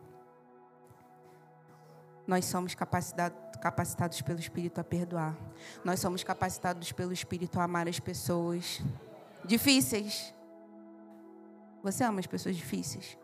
[2.31, 5.35] Nós somos capacitados pelo Espírito a perdoar.
[5.83, 8.81] Nós somos capacitados pelo Espírito a amar as pessoas
[9.43, 10.33] difíceis.
[11.83, 13.17] Você ama as pessoas difíceis?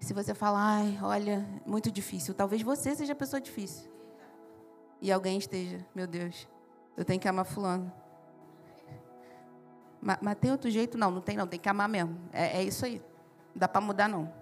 [0.00, 3.92] Se você falar, ai, olha, muito difícil, talvez você seja a pessoa difícil.
[5.02, 6.48] E alguém esteja, meu Deus,
[6.96, 7.92] eu tenho que amar fulano.
[10.00, 10.96] Mas, mas tem outro jeito?
[10.96, 12.18] Não, não tem não, tem que amar mesmo.
[12.32, 13.02] É, é isso aí.
[13.52, 14.37] Não dá para mudar não.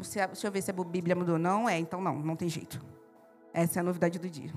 [0.00, 1.38] Deixa eu ver se a Bíblia mudou.
[1.38, 2.80] Não é, então não, não tem jeito.
[3.52, 4.52] Essa é a novidade do dia.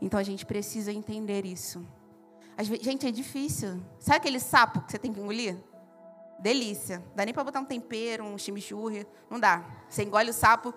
[0.00, 1.86] Então a gente precisa entender isso.
[2.58, 3.82] gente, é difícil.
[3.98, 5.56] Sabe aquele sapo que você tem que engolir?
[6.38, 7.04] Delícia.
[7.14, 9.06] Dá nem para botar um tempero, um chimichurri.
[9.28, 9.64] Não dá.
[9.88, 10.72] Você engole o sapo.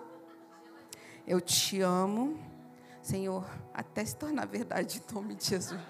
[1.26, 2.38] Eu te amo,
[3.00, 5.80] Senhor, até se tornar verdade em nome de Jesus.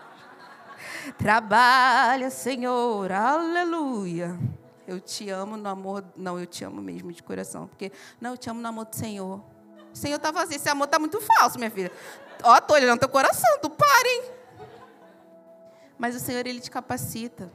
[1.19, 4.39] Trabalha, Senhor, aleluia.
[4.87, 6.05] Eu te amo no amor.
[6.17, 7.67] Não, eu te amo mesmo de coração.
[7.67, 9.43] Porque, não, eu te amo no amor do Senhor.
[9.93, 10.57] O Senhor está vazio.
[10.57, 11.91] Esse amor está muito falso, minha filha.
[12.43, 14.25] Ó, estou olhando teu coração, tu parem.
[15.99, 17.51] Mas o Senhor, Ele te capacita.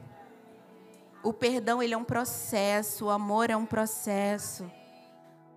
[1.21, 4.71] O perdão, ele é um processo, o amor é um processo.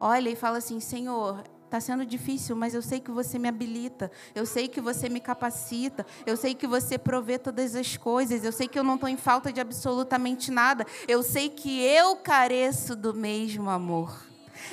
[0.01, 4.13] Olha e fala assim: Senhor, está sendo difícil, mas eu sei que você me habilita,
[4.35, 8.53] eu sei que você me capacita, eu sei que você provê todas as coisas, eu
[8.53, 12.95] sei que eu não estou em falta de absolutamente nada, eu sei que eu careço
[12.95, 14.15] do mesmo amor,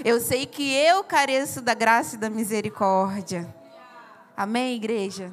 [0.04, 3.48] eu sei que eu careço da graça e da misericórdia.
[4.36, 5.32] Amém, igreja?